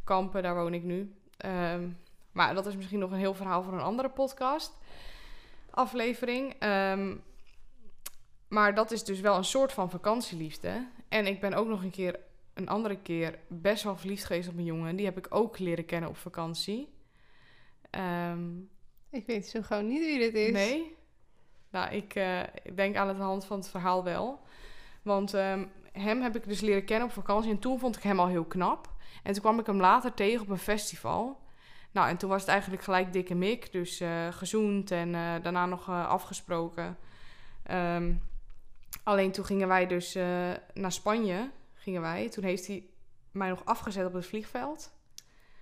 [0.05, 1.15] Kampen, daar woon ik nu.
[1.37, 1.89] Ehm,
[2.33, 4.73] maar dat is misschien nog een heel verhaal voor een andere podcast.
[5.71, 6.55] Aflevering.
[6.59, 7.17] Ehm,
[8.49, 10.87] maar dat is dus wel een soort van vakantieliefde.
[11.17, 12.19] En ik ben ook nog een keer,
[12.55, 14.97] een andere keer, best wel verliefd geweest op een jongen.
[14.97, 16.95] Die heb ik ook leren kennen op vakantie.
[17.91, 18.59] Ehm,
[19.11, 20.53] Ik weet zo gauw niet wie dit is.
[20.53, 20.97] Nee?
[21.71, 24.41] Nou, ik, eh, ik denk aan het hand van het verhaal wel.
[25.03, 27.51] Want ehm, hem heb ik dus leren kennen op vakantie.
[27.51, 28.95] En toen vond ik hem al heel knap.
[29.23, 31.41] En toen kwam ik hem later tegen op een festival.
[31.93, 33.73] Nou, en toen was het eigenlijk gelijk dikke mik.
[33.73, 36.99] Dus eh, gezoend en eh, daarna nog eh, afgesproken.
[37.63, 38.15] Ehm,
[39.07, 41.51] alleen toen gingen wij dus eh, naar Spanje.
[41.75, 42.29] Gingen wij.
[42.29, 42.87] Toen heeft hij
[43.31, 44.93] mij nog afgezet op het vliegveld.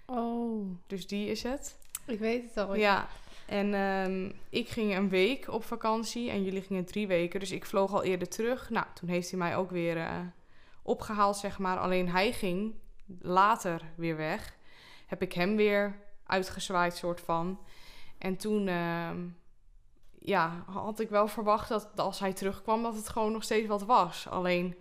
[0.07, 1.79] Oh, Dus die is het.
[2.07, 2.75] ik weet het al.
[2.75, 3.09] Ja,
[3.47, 7.41] en ehm, ik ging een week op vakantie en jullie gingen drie weken.
[7.41, 8.71] Dus ik vloog al eerder terug.
[8.71, 10.19] Nou, toen heeft hij mij ook weer eh,
[10.83, 11.79] opgehaald, zeg maar.
[11.79, 12.75] Alleen hij ging
[13.21, 14.57] later weer weg.
[15.07, 17.59] Heb ik hem weer uitgezwaaid, soort van.
[18.19, 19.27] En toen, ehm,
[20.27, 23.83] ja, had ik wel verwacht dat als hij terugkwam, dat het gewoon nog steeds wat
[23.83, 24.29] was.
[24.29, 24.77] Alleen,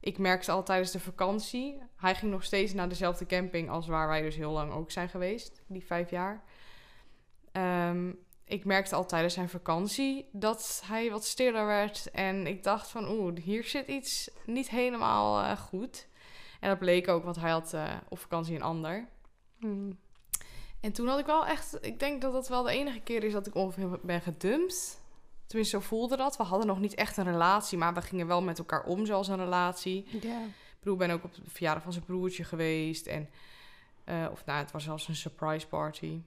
[0.00, 4.08] ik merkte al tijdens de vakantie, hij ging nog steeds naar dezelfde camping als waar
[4.08, 6.44] wij dus heel lang ook zijn geweest, die vijf jaar.
[7.52, 8.12] Ehm,
[8.44, 12.10] ik merkte al tijdens zijn vakantie dat hij wat stiller werd.
[12.10, 16.08] En ik dacht van, oeh, hier zit iets niet helemaal eh, goed.
[16.60, 19.08] En dat bleek ook, want hij had eh, op vakantie een ander.
[19.58, 19.98] Hmm.
[20.80, 23.32] En toen had ik wel echt, ik denk dat dat wel de enige keer is
[23.32, 25.00] dat ik ongeveer ben gedumpt.
[25.46, 26.36] Tenminste, zo voelde dat.
[26.36, 29.28] We hadden nog niet echt een relatie, maar we gingen wel met elkaar om zoals
[29.28, 30.06] een relatie.
[30.10, 30.40] Ja.
[30.40, 33.06] Ik bedoel, ik ben ook op de verjaardag van zijn broertje geweest.
[33.06, 33.28] En,
[34.04, 36.20] eh, of nou, het was zelfs een surprise party.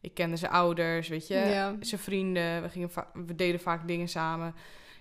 [0.00, 2.62] Ik kende zijn ouders, weet je, zijn vrienden.
[2.62, 4.54] We, gingen we deden vaak dingen samen.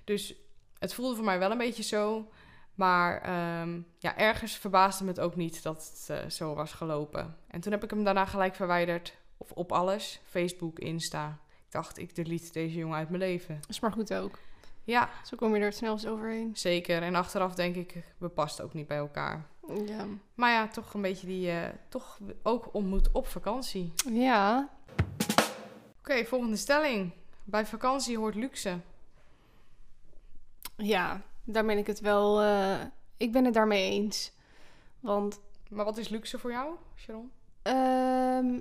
[0.04, 0.36] Dus
[0.80, 2.30] het voelde voor mij wel een beetje zo.
[2.76, 7.38] Maar ehm, ja, ergens verbaasde me het ook niet dat het eh, zo was gelopen.
[7.48, 9.18] En toen heb ik hem daarna gelijk verwijderd.
[9.38, 10.22] Of op alles.
[10.26, 11.40] Facebook, Insta.
[11.66, 13.60] Ik dacht, ik delete deze jongen uit mijn leven.
[13.68, 14.40] is maar goed ook.
[14.84, 16.52] Ja, Zo kom je er het snelst overheen.
[16.56, 17.02] zeker.
[17.02, 19.46] En achteraf denk ik, we pasten ook niet bij elkaar.
[19.86, 20.06] Ja.
[20.36, 21.52] Maar ja, toch een beetje die...
[21.52, 23.94] eh, toch ook ontmoet op vakantie.
[24.10, 24.70] Ja.
[26.00, 27.12] Oké, volgende stelling.
[27.44, 28.80] Bij vakantie hoort luxe.
[30.78, 32.42] Ja, daar ben ik het wel...
[32.42, 32.80] eh,
[33.18, 34.32] ik ben het daarmee eens.
[35.00, 35.40] Want
[35.70, 37.32] Maar wat is luxe voor jou, Sharon?
[37.62, 38.60] Ehm,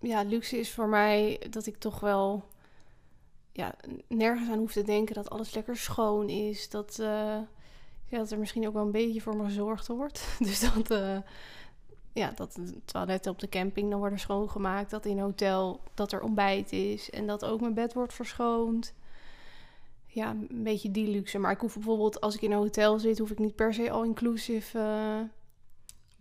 [0.00, 2.44] ja, luxe is voor mij dat ik toch wel
[3.52, 3.74] ja,
[4.08, 6.68] nergens aan hoef te denken dat alles lekker schoon is.
[6.70, 7.38] Dat, eh,
[8.06, 10.26] ja, dat er misschien ook wel een beetje voor me gezorgd wordt.
[10.38, 11.18] Dus dat, eh,
[12.12, 14.90] ja, dat de toiletten op de camping dan worden schoongemaakt.
[14.90, 17.10] Dat in een hotel dat er ontbijt is.
[17.10, 18.94] En dat ook mijn bed wordt verschoond.
[20.12, 21.38] Ja, een beetje die luxe.
[21.38, 23.90] Maar ik hoef bijvoorbeeld, als ik in een hotel zit, hoef ik niet per se
[23.90, 24.78] all-inclusive...
[24.78, 25.20] eh,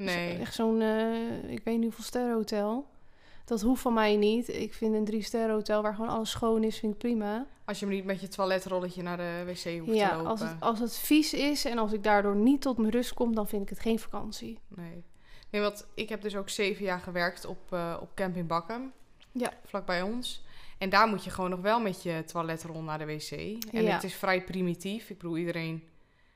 [0.06, 0.38] Nee.
[0.38, 2.88] Echt zo'n, eh, ik weet niet hoeveel sterren hotel.
[3.46, 4.48] Dat hoeft van mij niet.
[4.48, 7.46] Ik vind een drie sterren hotel waar gewoon alles schoon is, vind ik prima.
[7.66, 10.30] Als je maar niet met je toiletrolletje naar de wc hoeft Ja, te lopen.
[10.30, 13.36] als het, als het vies is en als ik daardoor niet tot mijn rust kom,
[13.36, 14.60] dan vind ik het geen vakantie.
[14.68, 15.04] Nee.
[15.50, 18.92] Nee, want ik heb dus ook zeven jaar gewerkt op, eh, op camping Bakken.
[19.32, 19.54] Ja.
[19.66, 20.44] Vlakbij ons.
[20.80, 23.32] En daar moet je gewoon nog wel met je toiletrol naar de wc.
[23.32, 23.94] En Ja.
[23.94, 25.10] het is vrij primitief.
[25.10, 25.84] Ik bedoel, iedereen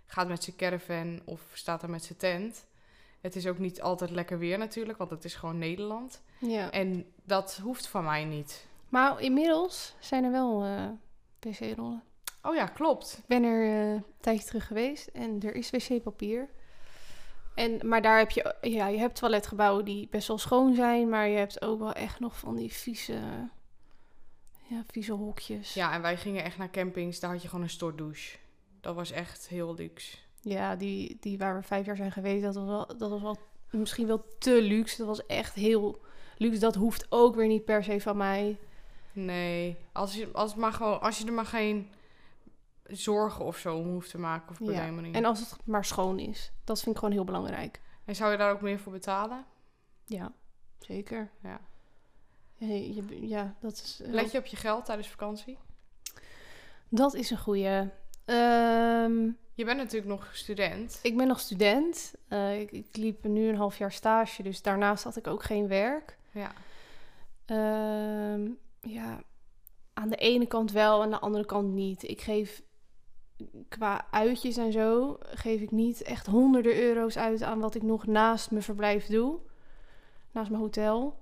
[0.05, 2.65] gaat met zijn caravan of staat er met zijn tent.
[3.21, 6.21] Het is ook niet altijd lekker weer natuurlijk, want het is gewoon Nederland.
[6.37, 6.71] Ja.
[6.71, 8.65] En dat hoeft van mij niet.
[8.89, 10.85] Maar inmiddels zijn er wel eh,
[11.39, 12.03] wc-rollen.
[12.41, 13.15] Oh ja, klopt.
[13.17, 16.49] Ik ben er eh, een tijdje terug geweest en er is wc-papier.
[17.55, 21.27] En, maar daar heb je, ja, je hebt toiletgebouwen die best wel schoon zijn, maar
[21.27, 23.19] je hebt ook wel echt nog van die vieze,
[24.73, 25.73] ja, vieze hokjes.
[25.73, 28.37] Ja, en wij gingen echt naar campings, daar had je gewoon een stortdouche.
[28.81, 30.17] Dat was echt heel luxe.
[30.41, 33.37] Ja, die, die waar we vijf jaar zijn geweest, dat was, wel, dat was wel
[33.69, 34.97] misschien wel te luxe.
[34.97, 36.01] Dat was echt heel
[36.37, 36.59] luxe.
[36.59, 38.57] Dat hoeft ook weer niet per se van mij.
[39.13, 41.91] Nee, als je, als, maar gewoon, als je er maar geen
[42.83, 45.17] zorgen of zo om hoeft te maken of Ja, belemmeringen.
[45.17, 46.51] En als het maar schoon is.
[46.63, 47.81] Dat vind ik gewoon heel belangrijk.
[48.05, 49.45] En zou je daar ook meer voor betalen?
[50.05, 50.31] Ja,
[50.79, 51.31] zeker.
[51.43, 51.61] Ja.
[52.67, 54.01] Je- ja dat is...
[54.03, 55.57] eh, Let je op je geld tijdens vakantie?
[56.89, 57.89] Dat is een goede.
[58.25, 59.21] Ehm,
[59.53, 60.99] Je bent natuurlijk nog student.
[61.01, 62.13] ik ben nog student.
[62.27, 65.67] Eh, ik, ik liep nu een half jaar stage, dus daarnaast had ik ook geen
[65.67, 66.17] werk.
[66.31, 66.51] Ja.
[67.45, 68.49] Ehm,
[68.81, 69.23] ja,
[69.93, 72.03] aan de ene kant wel, aan de andere kant niet.
[72.03, 72.61] Ik geef
[73.69, 78.05] qua uitjes en zo, geef ik niet echt honderden euro's uit aan wat ik nog
[78.05, 79.39] naast mijn verblijf doe.
[80.31, 81.17] Naast mijn hotel.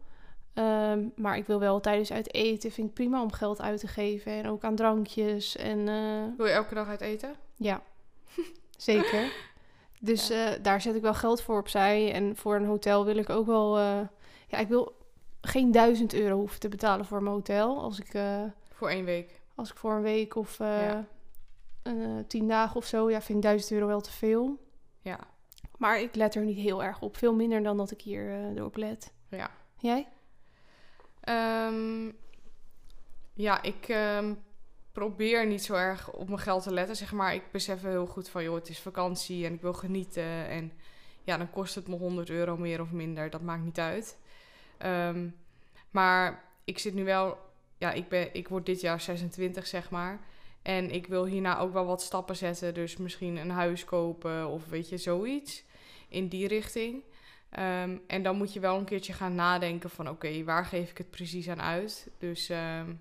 [0.54, 3.88] Ehm, maar ik wil wel tijdens uit eten, vind ik prima om geld uit te
[3.88, 4.32] geven.
[4.32, 5.88] En ook aan drankjes en...
[5.88, 7.36] eh, Wil je elke dag uit eten?
[7.56, 7.82] ja,
[8.78, 9.32] zeker.
[10.00, 12.14] Dus eh, daar zet ik wel geld voor opzij.
[12.14, 13.78] En voor een hotel wil ik ook wel...
[13.78, 14.00] eh,
[14.48, 14.96] ja, ik wil
[15.42, 17.82] geen duizend euro hoeven te betalen voor mijn hotel.
[17.82, 18.12] Als ik,
[18.74, 19.42] Voor één week.
[19.56, 21.06] als ik voor een week of Ja.
[22.28, 23.10] tien dagen of zo...
[23.10, 24.58] Ja, vind ik duizend euro wel te veel.
[25.02, 25.20] Ja.
[25.78, 27.18] Maar ik let er niet heel erg op.
[27.18, 29.14] Veel minder dan dat ik hier erop let.
[29.30, 29.50] Ja.
[29.78, 30.08] Jij?
[31.22, 32.12] Ehm,
[33.34, 34.34] ja, ik ehm,
[34.92, 37.34] probeer niet zo erg op mijn geld te letten, zeg maar.
[37.34, 40.48] Ik besef heel goed van, joh, het is vakantie en ik wil genieten.
[40.48, 40.72] En
[41.24, 43.30] ja, dan kost het me 100 euro meer of minder.
[43.30, 44.18] Dat maakt niet uit.
[44.78, 45.30] Ehm,
[45.92, 47.38] maar ik zit nu wel...
[47.78, 50.20] Ja, ik, ben, ik word dit jaar 26, zeg maar.
[50.62, 52.74] En ik wil hierna ook wel wat stappen zetten.
[52.74, 55.64] Dus misschien een huis kopen of weet je, zoiets.
[56.10, 57.04] In die richting.
[57.52, 60.10] Ehm, en dan moet je wel een keertje gaan nadenken van...
[60.10, 62.10] oké, waar geef ik het precies aan uit?
[62.18, 62.94] Dus ehm,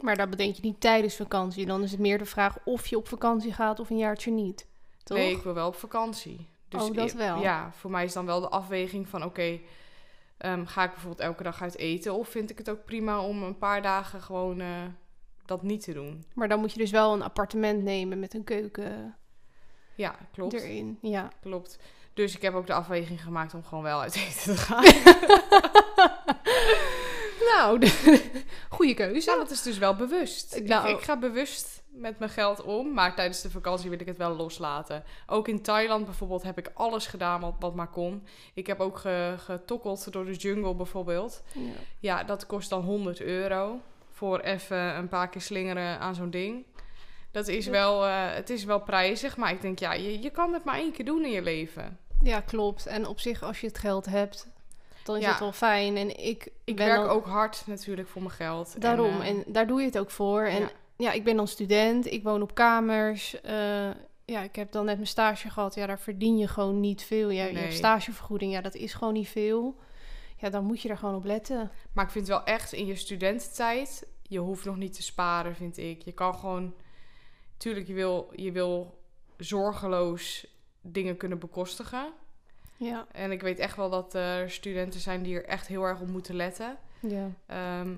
[0.00, 1.66] Maar dat bedenk je niet tijdens vakantie.
[1.66, 4.66] Dan is het meer de vraag of je op vakantie gaat of een jaartje niet.
[5.02, 5.18] Toch?
[5.18, 6.46] nee, ik wil wel op vakantie.
[6.68, 7.40] Dus Oh, dat wel.
[7.40, 9.24] Ja, voor mij is dan wel de afweging van...
[9.24, 9.58] oké,
[10.36, 12.14] ehm, ga ik bijvoorbeeld elke dag uit eten...
[12.14, 14.82] of vind ik het ook prima om een paar dagen gewoon eh,
[15.44, 16.24] dat niet te doen?
[16.34, 19.16] Maar dan moet je dus wel een appartement nemen met een keuken
[19.94, 20.52] Ja, klopt.
[20.52, 20.98] erin.
[21.02, 21.28] Ja.
[21.40, 21.78] Klopt.
[22.18, 24.84] Dus ik heb ook de afweging gemaakt om gewoon wel uit eten te gaan.
[27.54, 28.30] nou, de-
[28.68, 29.34] goede keuze.
[29.38, 30.54] Dat is dus wel bewust.
[30.54, 34.06] Ik- Nou- ik, ga bewust met mijn geld om, maar tijdens de vakantie wil ik
[34.06, 35.04] het wel loslaten.
[35.26, 38.26] Ook in Thailand bijvoorbeeld heb ik alles gedaan wat, wat maar kon.
[38.54, 41.42] Ik heb ook ge- getokkeld door de jungle bijvoorbeeld.
[41.54, 41.60] Ja.
[41.98, 43.80] Ja, dat kost dan 100 euro
[44.12, 46.64] voor even een paar keer slingeren aan zo'n ding.
[47.30, 50.52] Dat is wel, eh, het is wel prijzig, maar ik denk, ja, je, je kan
[50.52, 51.98] het maar één keer doen in je leven.
[52.22, 52.86] Ja, klopt.
[52.86, 54.48] En op zich, als je het geld hebt,
[55.04, 55.30] dan is Ja.
[55.30, 55.96] het wel fijn.
[55.96, 58.80] En ik, Ik ben werk dan- ook hard natuurlijk voor mijn geld.
[58.80, 60.42] Daarom, En, en, eh, daar doe je het ook voor.
[60.42, 60.70] En ja.
[60.96, 61.12] ja.
[61.12, 63.40] ik ben dan student, ik woon op kamers.
[63.40, 63.90] eh,
[64.24, 65.74] ja, ik heb dan net mijn stage gehad.
[65.74, 67.30] Ja, daar verdien je gewoon niet veel.
[67.30, 69.76] Ja, Je hebt stagevergoeding, ja, dat is gewoon niet veel.
[70.36, 71.70] Ja, dan moet je er gewoon op letten.
[71.92, 75.78] Maar ik vind wel echt in je studententijd, je hoeft nog niet te sparen, vind
[75.78, 76.02] ik.
[76.02, 76.74] Je kan gewoon,
[77.56, 78.98] tuurlijk, je wil, je wil
[79.36, 80.46] zorgeloos
[80.80, 82.12] dingen kunnen bekostigen.
[82.76, 86.00] Ja, En ik weet echt wel dat er studenten zijn die er echt heel erg
[86.00, 86.76] op moeten letten.
[87.00, 87.30] ja.
[87.46, 87.94] Ehm,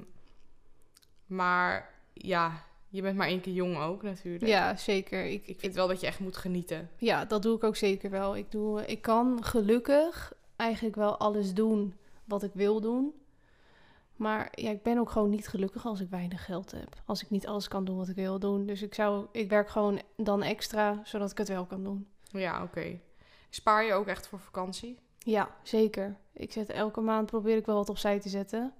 [1.26, 4.46] maar ja, je bent maar één keer jong ook natuurlijk.
[4.46, 5.24] ja zeker.
[5.24, 6.90] Ik, Ik vind wel dat je echt moet genieten.
[6.96, 8.36] Ja, dat doe ik ook zeker wel.
[8.36, 13.14] Ik, doe, ik kan gelukkig eigenlijk wel alles doen wat ik wil doen.
[14.16, 17.02] Maar ja, ik ben ook gewoon niet gelukkig als ik weinig geld heb.
[17.04, 18.66] Als ik niet alles kan doen wat ik wil doen.
[18.66, 22.06] Dus ik, zou, ik werk gewoon dan extra, zodat ik het wel kan doen.
[22.32, 22.98] Ja, oké.
[23.50, 24.98] Spaar je ook echt voor vakantie?
[25.18, 26.16] Ja, zeker.
[26.32, 28.72] Ik zet elke maand probeer ik wel wat opzij te zetten.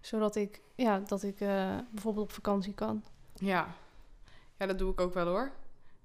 [0.00, 3.04] Zodat ik, ja, dat ik eh, bijvoorbeeld op vakantie kan.
[3.34, 3.74] Ja.
[4.58, 5.50] Ja, dat doe ik ook wel hoor.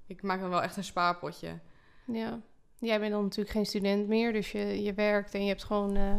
[0.05, 1.59] Ik maak dan wel echt een spaarpotje.
[2.05, 2.39] Ja.
[2.79, 5.95] Jij bent dan natuurlijk geen student meer, dus je, je werkt en je hebt gewoon
[5.95, 6.17] eh,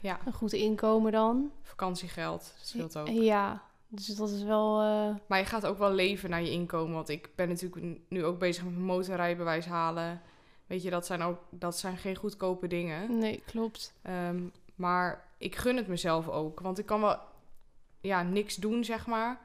[0.00, 1.52] Ja, een goed inkomen dan.
[1.62, 3.08] vakantiegeld dat scheelt ook.
[3.08, 4.80] Ja, dus dat is wel.
[4.80, 6.94] eh, Maar je gaat ook wel leven naar je inkomen.
[6.94, 10.20] Want ik ben natuurlijk nu ook bezig met mijn motorrijbewijs halen.
[10.66, 13.18] Weet je, dat zijn ook dat zijn geen goedkope dingen.
[13.18, 13.94] nee, klopt.
[14.02, 14.42] Ehm,
[14.74, 16.60] maar ik gun het mezelf ook.
[16.60, 17.16] Want ik kan wel
[18.00, 19.40] ja, niks doen, zeg maar.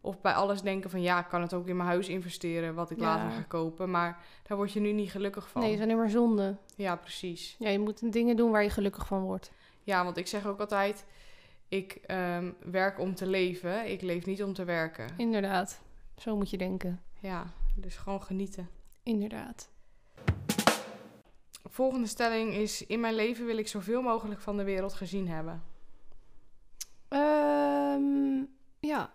[0.00, 2.90] Of bij alles denken van ja, ik kan het ook in mijn huis investeren, wat
[2.90, 3.04] ik Ja.
[3.04, 3.90] later ga kopen.
[3.90, 5.60] Maar daar word je nu niet gelukkig van.
[5.60, 6.56] Nee, het is alleen maar zonde.
[6.76, 7.56] Ja, precies.
[7.58, 9.50] Ja, je moet dingen doen waar je gelukkig van wordt.
[9.82, 11.04] Ja, want ik zeg ook altijd,
[11.74, 13.90] ik ehm, werk om te leven.
[13.90, 15.08] Ik leef niet om te werken.
[15.16, 15.82] Inderdaad.
[16.16, 17.02] Zo moet je denken.
[17.20, 18.68] Ja, dus gewoon genieten.
[19.02, 19.70] Inderdaad.
[21.64, 25.62] Volgende stelling is: In mijn leven wil ik zoveel mogelijk van de wereld gezien hebben.
[27.08, 28.44] Ehm,
[28.80, 29.12] ja,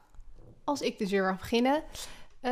[0.63, 1.83] als ik dus weer mag beginnen.
[2.39, 2.51] Eh,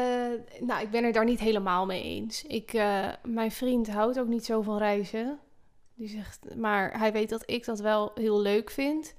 [0.60, 2.43] nou, ik ben het daar niet helemaal mee eens.
[2.43, 5.39] Ik, eh, mijn vriend houdt ook niet zo van reizen.
[5.93, 9.16] Die zegt, maar hij weet dat ik dat wel heel leuk vind.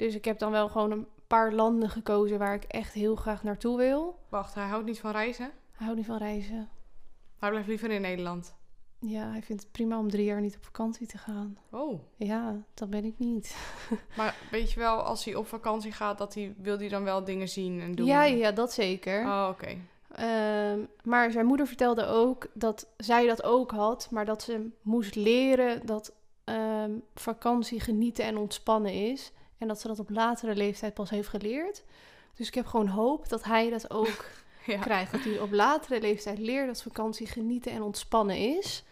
[0.00, 3.42] Dus ik heb dan wel gewoon een paar landen gekozen waar ik echt heel graag
[3.42, 4.18] naartoe wil.
[4.28, 5.44] Wacht, hij houdt niet van reizen.
[5.44, 6.68] Hij houdt niet van reizen.
[7.38, 8.54] Hij blijft liever in Nederland.
[8.98, 11.58] Ja, hij vindt het prima om drie jaar niet op vakantie te gaan.
[11.70, 13.56] Oh, Ja, dat ben ik niet.
[14.16, 17.24] maar weet je wel, als hij op vakantie gaat, dat hij, wil hij dan wel
[17.24, 18.06] dingen zien en doen?
[18.06, 19.24] Ja, ja, dat zeker.
[19.24, 19.76] Oh, oké.
[20.10, 25.14] Ehm, maar zijn moeder vertelde ook dat zij dat ook had, maar dat ze moest
[25.14, 26.12] leren dat
[26.44, 29.32] ehm, vakantie genieten en ontspannen is.
[29.60, 31.84] En dat ze dat op latere leeftijd pas heeft geleerd.
[32.34, 34.24] Dus ik heb gewoon hoop dat hij dat ook
[34.66, 34.78] Ja.
[34.78, 35.12] krijgt.
[35.12, 38.84] Dat hij op latere leeftijd leert dat vakantie genieten en ontspannen is.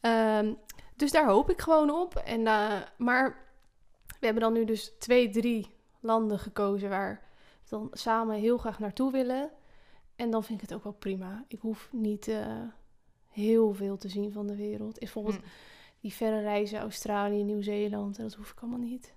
[0.00, 0.52] Ehm,
[0.96, 2.16] dus daar hoop ik gewoon op.
[2.16, 3.44] En, eh, maar
[4.06, 7.20] we hebben dan nu dus twee, drie landen gekozen waar
[7.62, 9.50] we dan samen heel graag naartoe willen.
[10.16, 11.44] En dan vind ik het ook wel prima.
[11.48, 12.62] Ik hoef niet eh,
[13.28, 14.98] heel veel te zien van de wereld.
[14.98, 15.42] Bijvoorbeeld Hm.
[16.00, 18.16] die verre reizen Australië, Nieuw-Zeeland.
[18.16, 19.14] Dat hoef ik allemaal niet.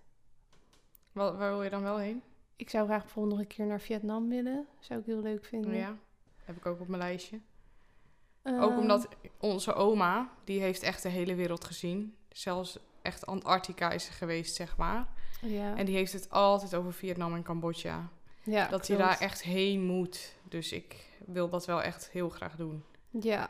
[1.19, 2.21] Waar, waar wil je dan wel heen?
[2.55, 4.67] Ik zou graag bijvoorbeeld nog een keer naar Vietnam willen.
[4.79, 5.75] Zou ik heel leuk vinden.
[5.75, 5.97] Ja,
[6.43, 7.39] heb ik ook op mijn lijstje.
[8.41, 9.07] Ehm, Ook omdat
[9.39, 12.15] onze oma, die heeft echt de hele wereld gezien.
[12.29, 15.07] Zelfs echt Antarctica is ze geweest, zeg maar.
[15.41, 18.09] Ja, En die heeft het altijd over Vietnam en Cambodja.
[18.43, 19.01] ja dat klopt.
[19.01, 20.35] daar echt heen moet.
[20.43, 22.83] Dus ik wil dat wel echt heel graag doen.
[23.09, 23.49] Ja.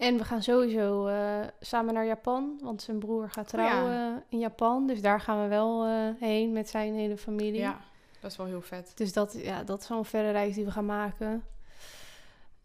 [0.00, 2.58] En we gaan sowieso eh, samen naar Japan.
[2.62, 3.68] Want zijn broer gaat Oh ja.
[3.70, 4.86] trouwen in Japan.
[4.86, 7.60] Dus daar gaan we wel eh, heen met zijn hele familie.
[7.60, 7.80] Ja,
[8.20, 8.92] dat is wel heel vet.
[8.94, 11.44] Dus dat, ja, dat is zo'n verre reis die we gaan maken.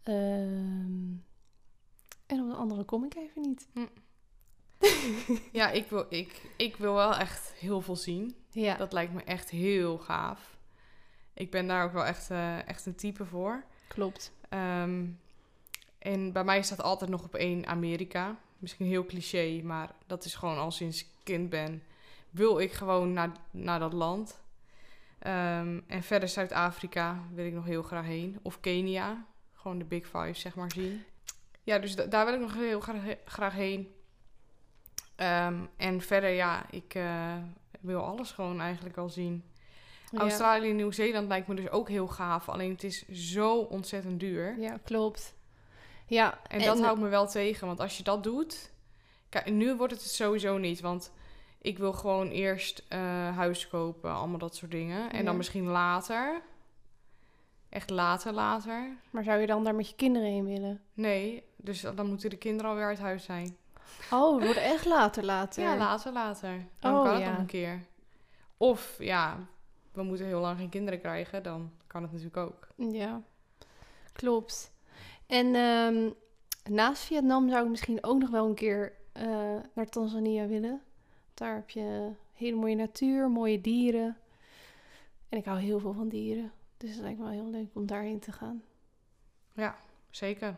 [0.02, 1.12] Ehm,
[2.26, 3.68] en op de andere kom ik even niet.
[5.52, 8.34] Ja, ik wil, ik, ik wil wel echt heel veel zien.
[8.50, 10.56] Ja, Dat lijkt me echt heel gaaf.
[11.34, 13.64] Ik ben daar ook wel echt, eh, echt een type voor.
[13.88, 14.32] klopt.
[14.48, 15.04] Ehm,
[16.06, 18.36] en bij mij staat altijd nog op één Amerika.
[18.58, 21.82] Misschien heel cliché, maar dat is gewoon al sinds ik kind ben.
[22.30, 24.40] Wil ik gewoon naar, naar dat land.
[25.18, 28.38] Ehm, en verder Zuid-Afrika wil ik nog heel graag heen.
[28.42, 29.24] Of Kenia.
[29.54, 31.04] Gewoon de Big Five, zeg maar, zien.
[31.62, 33.92] Ja, dus da- daar wil ik nog heel graag, graag heen.
[35.16, 37.34] Ehm, en verder, ja, ik eh,
[37.80, 39.44] wil alles gewoon eigenlijk al zien.
[40.10, 40.18] Ja.
[40.18, 42.48] Australië en Nieuw-Zeeland lijkt me dus ook heel gaaf.
[42.48, 44.58] Alleen het is zo ontzettend duur.
[44.58, 45.34] Ja, klopt.
[46.06, 47.66] Ja, En, dat houdt me wel tegen.
[47.66, 48.72] Want als je dat doet...
[49.28, 50.80] Kijk, nu wordt het sowieso niet.
[50.80, 51.12] Want
[51.60, 54.10] ik wil gewoon eerst eh, huis kopen.
[54.14, 55.10] Allemaal dat soort dingen.
[55.10, 55.24] En Ja.
[55.24, 56.42] dan misschien later.
[57.68, 58.96] Echt later, later.
[59.10, 60.82] Maar zou je dan daar met je kinderen heen willen?
[60.94, 63.56] Nee, dus dan moeten de kinderen alweer uit huis zijn.
[64.10, 65.62] Oh, het wordt echt later, later.
[65.62, 66.66] Ja, later, later.
[66.80, 67.30] Dan Oh, kan het ja.
[67.30, 67.80] nog een keer.
[68.56, 69.38] Of ja,
[69.92, 72.68] we moeten heel lang geen kinderen krijgen, dan kan het natuurlijk ook.
[72.76, 73.22] Ja,
[74.12, 74.74] klopt.
[75.26, 76.10] En ehm,
[76.74, 80.82] naast Vietnam zou ik misschien ook nog wel een keer eh, naar Tanzania willen.
[81.34, 84.16] Daar heb je hele mooie natuur, mooie dieren.
[85.28, 86.52] En ik hou heel veel van dieren.
[86.76, 88.62] Dus het lijkt me wel heel leuk om daarheen te gaan.
[90.16, 90.56] Zeker.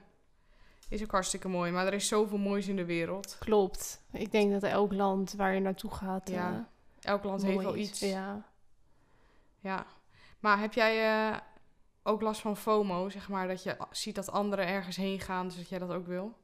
[0.88, 3.36] Is ook hartstikke mooi, maar er is zoveel moois in de wereld.
[3.38, 4.02] Klopt.
[4.12, 6.28] Ik denk dat elk land waar je naartoe gaat.
[6.28, 6.68] Ja,
[7.00, 8.00] eh, Elk land heeft wel iets.
[8.00, 8.44] Ja.
[9.60, 9.86] Ja.
[10.40, 11.36] Maar heb jij eh,
[12.08, 15.56] ook last van FOMO, zeg maar, dat je ziet dat anderen ergens heen gaan, dus
[15.56, 16.36] dat jij dat ook wil?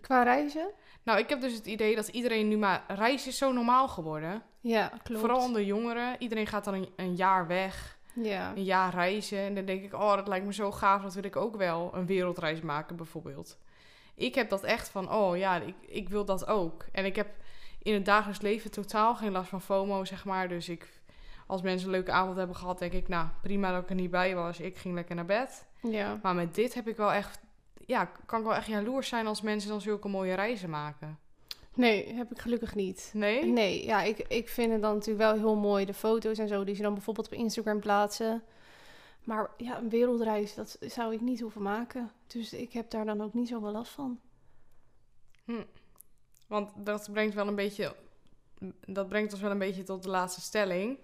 [0.00, 0.70] Qua reizen?
[1.02, 2.84] Nou, ik heb dus het idee dat iedereen nu maar...
[2.88, 4.42] Reizen is zo normaal geworden.
[4.60, 5.20] Ja, klopt.
[5.20, 6.16] Vooral onder jongeren.
[6.18, 8.52] Iedereen gaat dan een, een jaar weg, Ja.
[8.56, 9.38] een jaar reizen.
[9.38, 11.90] En dan denk ik, oh, dat lijkt me zo gaaf, dat wil ik ook wel.
[11.94, 13.58] Een wereldreis maken, bijvoorbeeld.
[14.14, 16.84] Ik heb dat echt van, oh ja, ik, ik wil dat ook.
[16.92, 17.28] En ik heb
[17.82, 20.48] in het dagelijks leven totaal geen last van FOMO, zeg maar.
[20.48, 20.99] Dus ik,
[21.50, 24.10] als mensen een leuke avond hebben gehad, denk ik, nou, prima dat ik er niet
[24.10, 24.60] bij was.
[24.60, 25.66] Ik ging lekker naar bed.
[25.82, 26.18] Ja.
[26.22, 27.40] Maar met dit heb ik wel echt,
[27.86, 31.18] ja, kan ik wel echt jaloers zijn als mensen dan zulke mooie reizen maken.
[31.74, 33.10] Nee, heb ik gelukkig niet.
[33.14, 33.44] Nee?
[33.44, 36.64] Nee, ja, ik, ik vind het dan natuurlijk wel heel mooi, de foto's en zo,
[36.64, 38.42] die ze dan bijvoorbeeld op Instagram plaatsen.
[39.24, 42.10] Maar ja, een wereldreis, dat zou ik niet hoeven maken.
[42.26, 44.20] Dus ik heb daar dan ook niet zoveel last van.
[46.48, 47.94] Want dat brengt wel een beetje.
[48.86, 50.98] Dat brengt ons wel een beetje tot de laatste stelling.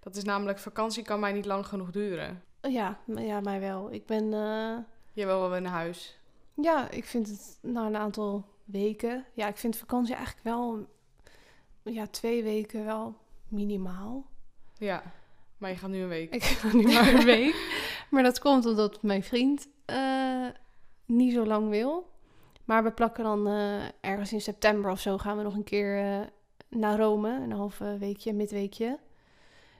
[0.00, 2.42] Dat is namelijk: vakantie kan mij niet lang genoeg duren.
[2.60, 3.92] Ja, ja mij wel.
[3.92, 4.76] Ik ben, eh,
[5.12, 6.18] Je wil wel weer naar huis.
[6.54, 10.86] ja, ik vind het na een aantal weken, ja, ik vind vakantie eigenlijk wel,
[11.82, 13.16] ja, twee weken wel
[13.48, 14.26] minimaal.
[14.78, 15.02] Ja,
[15.58, 16.34] maar je gaat nu een week.
[16.34, 17.54] Ik ga nu maar een week.
[18.10, 20.46] Maar dat komt omdat mijn vriend eh,
[21.06, 22.10] niet zo lang wil.
[22.64, 25.98] Maar we plakken dan eh, ergens in september of zo gaan we nog een keer
[25.98, 26.26] eh,
[26.68, 27.30] naar Rome.
[27.30, 28.98] Een half eh, weekje, midweekje.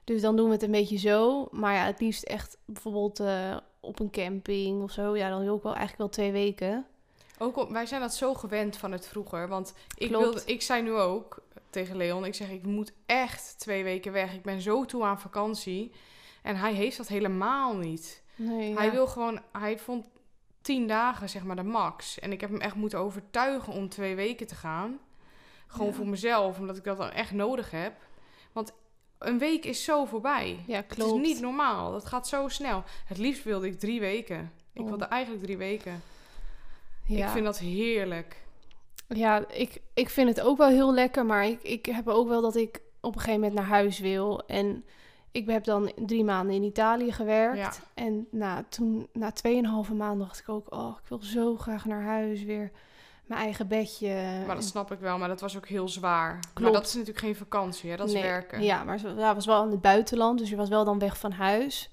[0.04, 1.48] Dus dan doen we het een beetje zo.
[1.50, 3.22] Maar ja, het liefst echt bijvoorbeeld
[3.80, 5.16] op een camping of zo.
[5.16, 6.86] Ja, dan wil ik wel eigenlijk wel twee weken.
[7.38, 9.48] Ook op, wij zijn dat zo gewend van het vroeger.
[9.48, 10.24] Want ik, Klopt.
[10.24, 14.34] wilde, ik zei nu ook tegen Leon: ik zeg, ik moet echt twee weken weg.
[14.34, 15.92] Ik ben zo toe aan vakantie.
[16.42, 18.22] En hij heeft dat helemaal niet.
[18.36, 20.06] Nee, Hij wil gewoon, hij vond
[20.64, 22.18] tien dagen zeg maar de max.
[22.18, 24.98] En ik heb hem echt moeten overtuigen om twee weken te gaan.
[25.66, 25.92] Gewoon Ja.
[25.94, 27.92] voor mezelf, omdat ik dat dan echt nodig heb.
[28.52, 28.72] Want
[29.18, 30.58] een week is zo voorbij.
[30.66, 31.14] Ja, Het klopt.
[31.14, 31.92] is niet normaal.
[31.92, 32.82] Dat gaat zo snel.
[33.06, 34.52] Het liefst wilde ik drie weken.
[34.72, 34.88] Ik Oh.
[34.88, 36.02] wilde eigenlijk drie weken.
[37.06, 37.24] ja.
[37.26, 38.42] Ik vind dat heerlijk.
[39.08, 42.40] Ja, ik, ik vind het ook wel heel lekker, maar ik, ik heb ook wel
[42.42, 44.46] dat ik op een gegeven moment naar huis wil.
[44.46, 44.84] En
[45.34, 47.58] ik heb dan drie maanden in Italië gewerkt.
[47.58, 47.72] Ja.
[47.94, 52.02] En na, toen, na tweeënhalve maand dacht ik ook, oh, ik wil zo graag naar
[52.02, 52.70] huis weer.
[53.26, 54.42] Mijn eigen bedje.
[54.46, 56.32] Maar dat snap ik wel, maar dat was ook heel zwaar.
[56.32, 56.72] Maar Klopt.
[56.72, 57.96] dat is natuurlijk geen vakantie, hè?
[57.96, 58.62] dat is Nee, werken.
[58.62, 61.18] Ja, maar ze ja, was wel in het buitenland, dus je was wel dan weg
[61.18, 61.90] van huis.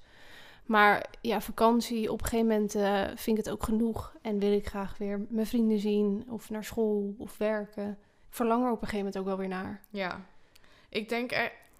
[0.66, 4.14] Maar ja, vakantie, op een gegeven moment eh, vind ik het ook genoeg.
[4.22, 7.88] En wil ik graag weer mijn vrienden zien, of naar school, of werken.
[8.28, 9.80] Ik verlang er op een gegeven moment ook wel weer naar.
[9.90, 10.20] Ja.
[10.88, 11.32] Ik denk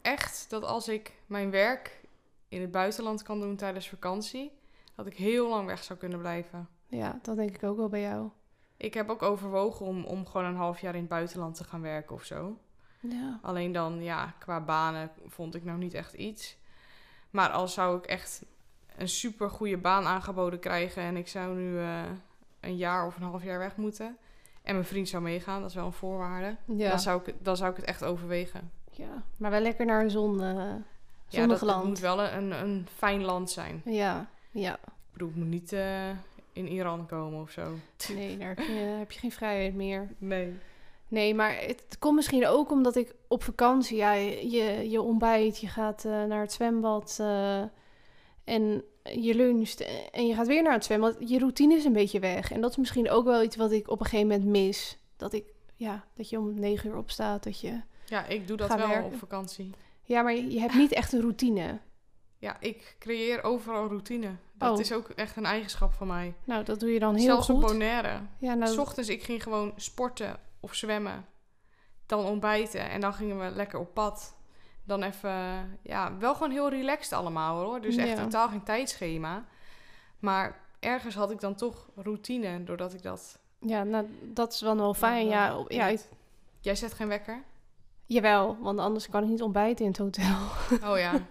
[0.03, 2.01] echt dat als ik mijn werk
[2.49, 4.53] in het buitenland kan doen tijdens vakantie,
[4.95, 6.69] dat ik heel lang weg zou kunnen blijven.
[6.89, 8.29] Ja, dat denk ik ook wel bij jou.
[8.77, 11.81] Ik heb ook overwogen om, om gewoon een half jaar in het buitenland te gaan
[11.81, 12.59] werken of zo.
[13.01, 13.39] Ja.
[13.43, 16.57] Alleen dan, ja, qua banen vond ik nou niet echt iets.
[17.31, 18.45] Maar als zou ik echt
[18.97, 22.03] een super goede baan aangeboden krijgen en ik zou nu eh,
[22.61, 24.17] een jaar of een half jaar weg moeten.
[24.63, 26.57] En mijn vriend zou meegaan, dat is wel een voorwaarde.
[26.65, 26.89] Ja.
[26.89, 28.71] Dan, zou ik, dan zou ik het echt overwegen.
[28.93, 30.83] Ja, maar wel lekker naar een zon, eh Ja,
[31.29, 31.85] zonnig dat, het land.
[31.89, 33.83] moet wel een, een fijn land zijn.
[33.85, 34.75] Ja, ja.
[34.75, 36.09] Ik bedoel, ik moet niet eh,
[36.53, 37.73] in Iran komen of zo.
[38.15, 40.09] Nee, daar heb je, heb je geen vrijheid meer.
[40.19, 40.53] Nee.
[41.09, 45.67] Nee, maar het komt misschien ook omdat ik op vakantie, ja, je, je ontbijt, je
[45.67, 47.19] gaat eh, naar het zwembad
[48.45, 51.17] en je luncht en je gaat weer naar het zwembad.
[51.19, 52.53] Je routine is een beetje weg.
[52.53, 54.99] En dat is misschien ook wel iets wat ik op een gegeven moment mis.
[55.17, 55.45] Dat ik,
[55.77, 57.81] ja, dat je om negen uur opstaat, dat je...
[58.13, 59.05] Ja, ik doe dat wel werken.
[59.05, 59.71] op vakantie.
[60.03, 61.79] Ja, maar je, hebt niet echt een routine.
[62.39, 64.31] Ja, ik creëer overal routine.
[64.55, 64.81] Dat Oh.
[64.81, 66.35] is ook echt een eigenschap van mij.
[66.45, 67.55] Nou, dat doe je dan heel Zelfs goed.
[67.55, 68.21] op Bonaire.
[68.39, 71.27] Ja, nou, S ochtends, ik ging gewoon sporten of zwemmen.
[72.07, 74.37] Dan ontbijten en dan gingen we lekker op pad.
[74.85, 75.31] Dan even,
[75.83, 77.81] ja, wel gewoon heel relaxed allemaal hoor.
[77.81, 78.23] Dus echt Ja.
[78.23, 79.45] totaal geen tijdschema.
[80.19, 83.39] Maar ergens had ik dan toch routine, doordat ik dat...
[83.59, 85.27] ja, nou, dat is wel wel fijn.
[85.27, 85.65] Ja,
[86.61, 87.43] Jij zet geen wekker?
[88.07, 90.37] Jawel, want anders kan ik niet ontbijten in het hotel.
[90.91, 91.27] Oh ja.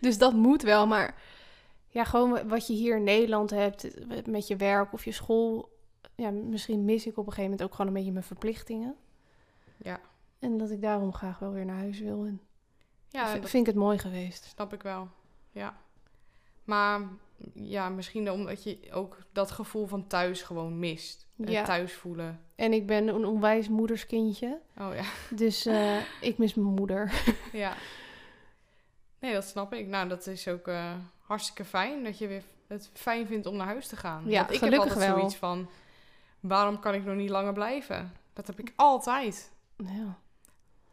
[0.00, 1.22] Dus dat moet wel, maar
[1.88, 5.12] ja, gewoon wa- wat je hier in Nederland hebt eh, met je werk of je
[5.12, 5.70] school.
[6.14, 8.96] Ja, misschien mis ik op een gegeven moment ook gewoon een beetje mijn verplichtingen.
[9.76, 10.00] Ja,
[10.38, 12.24] En dat ik daarom graag wel weer naar huis wil.
[12.24, 12.40] En
[13.08, 14.44] ja v- dat vind ik het mooi geweest.
[14.44, 15.08] snap ik wel.
[15.50, 15.76] Ja.
[16.64, 17.00] Maar
[17.54, 21.26] ja, misschien omdat je ook dat gevoel van thuis gewoon mist.
[21.50, 21.64] Ja.
[21.64, 22.40] thuis voelen.
[22.54, 24.58] En ik ben een onwijs moederskindje.
[24.78, 25.04] Oh ja.
[25.36, 27.12] Dus eh, ik mis mijn moeder.
[27.52, 27.74] ja.
[29.18, 29.86] Nee, dat snap ik.
[29.86, 33.66] Nou, dat is ook eh, hartstikke fijn dat je weer het fijn vindt om naar
[33.66, 34.22] huis te gaan.
[34.26, 35.16] Ja, Want ik heb gelukkig altijd wel.
[35.18, 35.68] zoiets van,
[36.40, 38.12] waarom kan ik nog niet langer blijven?
[38.32, 39.52] Dat heb ik altijd.
[39.76, 40.18] Ja.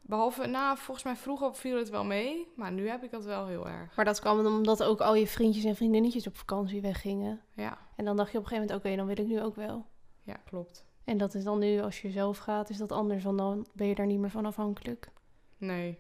[0.02, 3.48] Behalve, nou, volgens mij vroeger viel het wel mee, maar nu heb ik dat wel
[3.48, 3.96] heel erg.
[3.96, 7.42] Maar dat kwam omdat ook al je vriendjes en vriendinnetjes op vakantie weggingen.
[7.54, 9.56] Ja, En dan dacht je op een gegeven moment, oké, dan wil ik nu ook
[9.56, 9.86] wel.
[10.30, 10.86] Ja, klopt.
[11.04, 13.24] En dat is dan nu, als je zelf gaat, is dat anders.
[13.24, 15.10] Want dan ben je daar niet meer van afhankelijk.
[15.58, 15.98] Nee.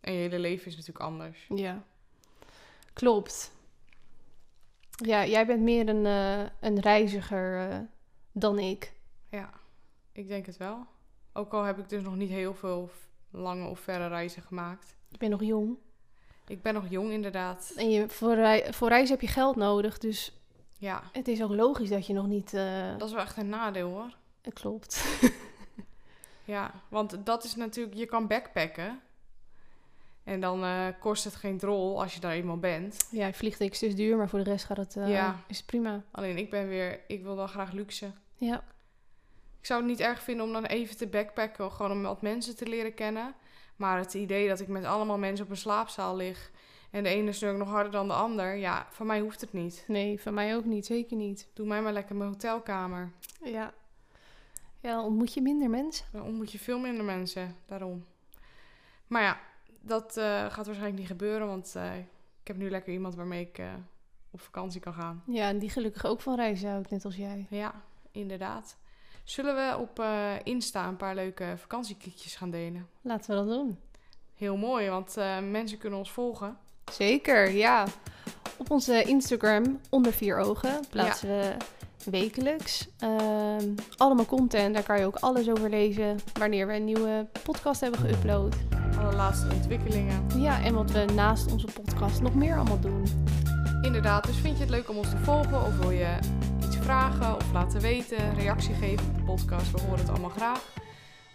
[0.00, 1.46] En je hele leven is natuurlijk anders.
[1.54, 1.82] Ja.
[2.92, 3.52] Klopt.
[4.90, 7.78] Ja, jij bent meer een, eh, een reiziger eh,
[8.32, 8.92] dan ik.
[9.30, 9.50] Ja,
[10.12, 10.86] ik denk het wel.
[11.32, 12.90] Ook al heb ik dus nog niet heel veel
[13.30, 14.96] lange of verre reizen gemaakt.
[15.10, 15.76] Ik ben nog jong.
[16.46, 17.72] Ik ben nog jong inderdaad.
[17.76, 19.98] En je, voor, rei- voor reizen heb je geld nodig.
[19.98, 20.32] Dus
[20.78, 22.54] Ja, het is ook logisch dat je nog niet...
[22.54, 24.16] eh, dat is wel echt een nadeel hoor.
[24.52, 25.04] Klopt.
[26.44, 29.00] Ja, want dat is natuurlijk, je kan backpacken.
[30.24, 33.08] En dan eh, kost het geen drol als je daar eenmaal bent.
[33.10, 35.36] Ja, vliegtickets is duur, maar voor de rest gaat het, eh, Ja.
[35.46, 36.02] is het prima.
[36.10, 38.10] Alleen ik ben weer, ik wil dan graag luxe.
[38.34, 38.56] Ja.
[39.60, 42.56] Ik zou het niet erg vinden om dan even te backpacken, gewoon om wat mensen
[42.56, 43.34] te leren kennen.
[43.76, 46.50] Maar het idee dat ik met allemaal mensen op een slaapzaal lig
[46.90, 49.84] en de ene snurkt nog harder dan de ander, ja, voor mij hoeft het niet.
[49.88, 50.86] Nee, van mij ook niet.
[50.86, 51.48] Zeker niet.
[51.52, 53.12] Doe mij maar lekker mijn hotelkamer.
[53.44, 53.72] Ja.
[54.80, 56.06] Ja, dan ontmoet je minder mensen.
[56.12, 58.04] Dan ontmoet je veel minder mensen, daarom.
[59.06, 59.40] Maar ja,
[59.80, 61.98] dat eh, gaat waarschijnlijk niet gebeuren, want eh,
[62.40, 63.72] ik heb nu lekker iemand waarmee ik eh,
[64.30, 65.22] op vakantie kan gaan.
[65.26, 67.46] Ja, en die gelukkig ook van reizen houdt, net als jij.
[67.50, 68.76] Ja, inderdaad.
[69.24, 70.04] Zullen we op
[70.44, 72.88] Insta een paar leuke vakantiekiekjes gaan delen?
[73.00, 73.78] Laten we dat doen.
[74.34, 75.16] Heel mooi, want
[75.50, 76.58] mensen kunnen ons volgen.
[76.92, 77.86] Zeker, ja.
[78.56, 81.56] Op onze Instagram, onder vier ogen, plaatsen we
[82.10, 84.74] wekelijks ehm, allemaal content.
[84.74, 88.56] Daar kan je ook alles over lezen wanneer we een nieuwe podcast hebben geüpload.
[88.98, 90.26] Alle laatste ontwikkelingen.
[90.36, 93.04] Ja, en wat we naast onze podcast nog meer allemaal doen.
[93.82, 96.18] Inderdaad, dus vind je het leuk om ons te volgen of wil je
[96.64, 99.70] iets vragen of laten weten, reactie geven op de podcast?
[99.70, 100.62] We horen het allemaal graag.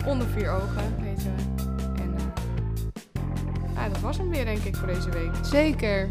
[0.06, 1.71] Onder vier ogen heten we.
[3.90, 5.32] Dat was hem weer denk ik voor deze week.
[5.42, 6.10] Zeker.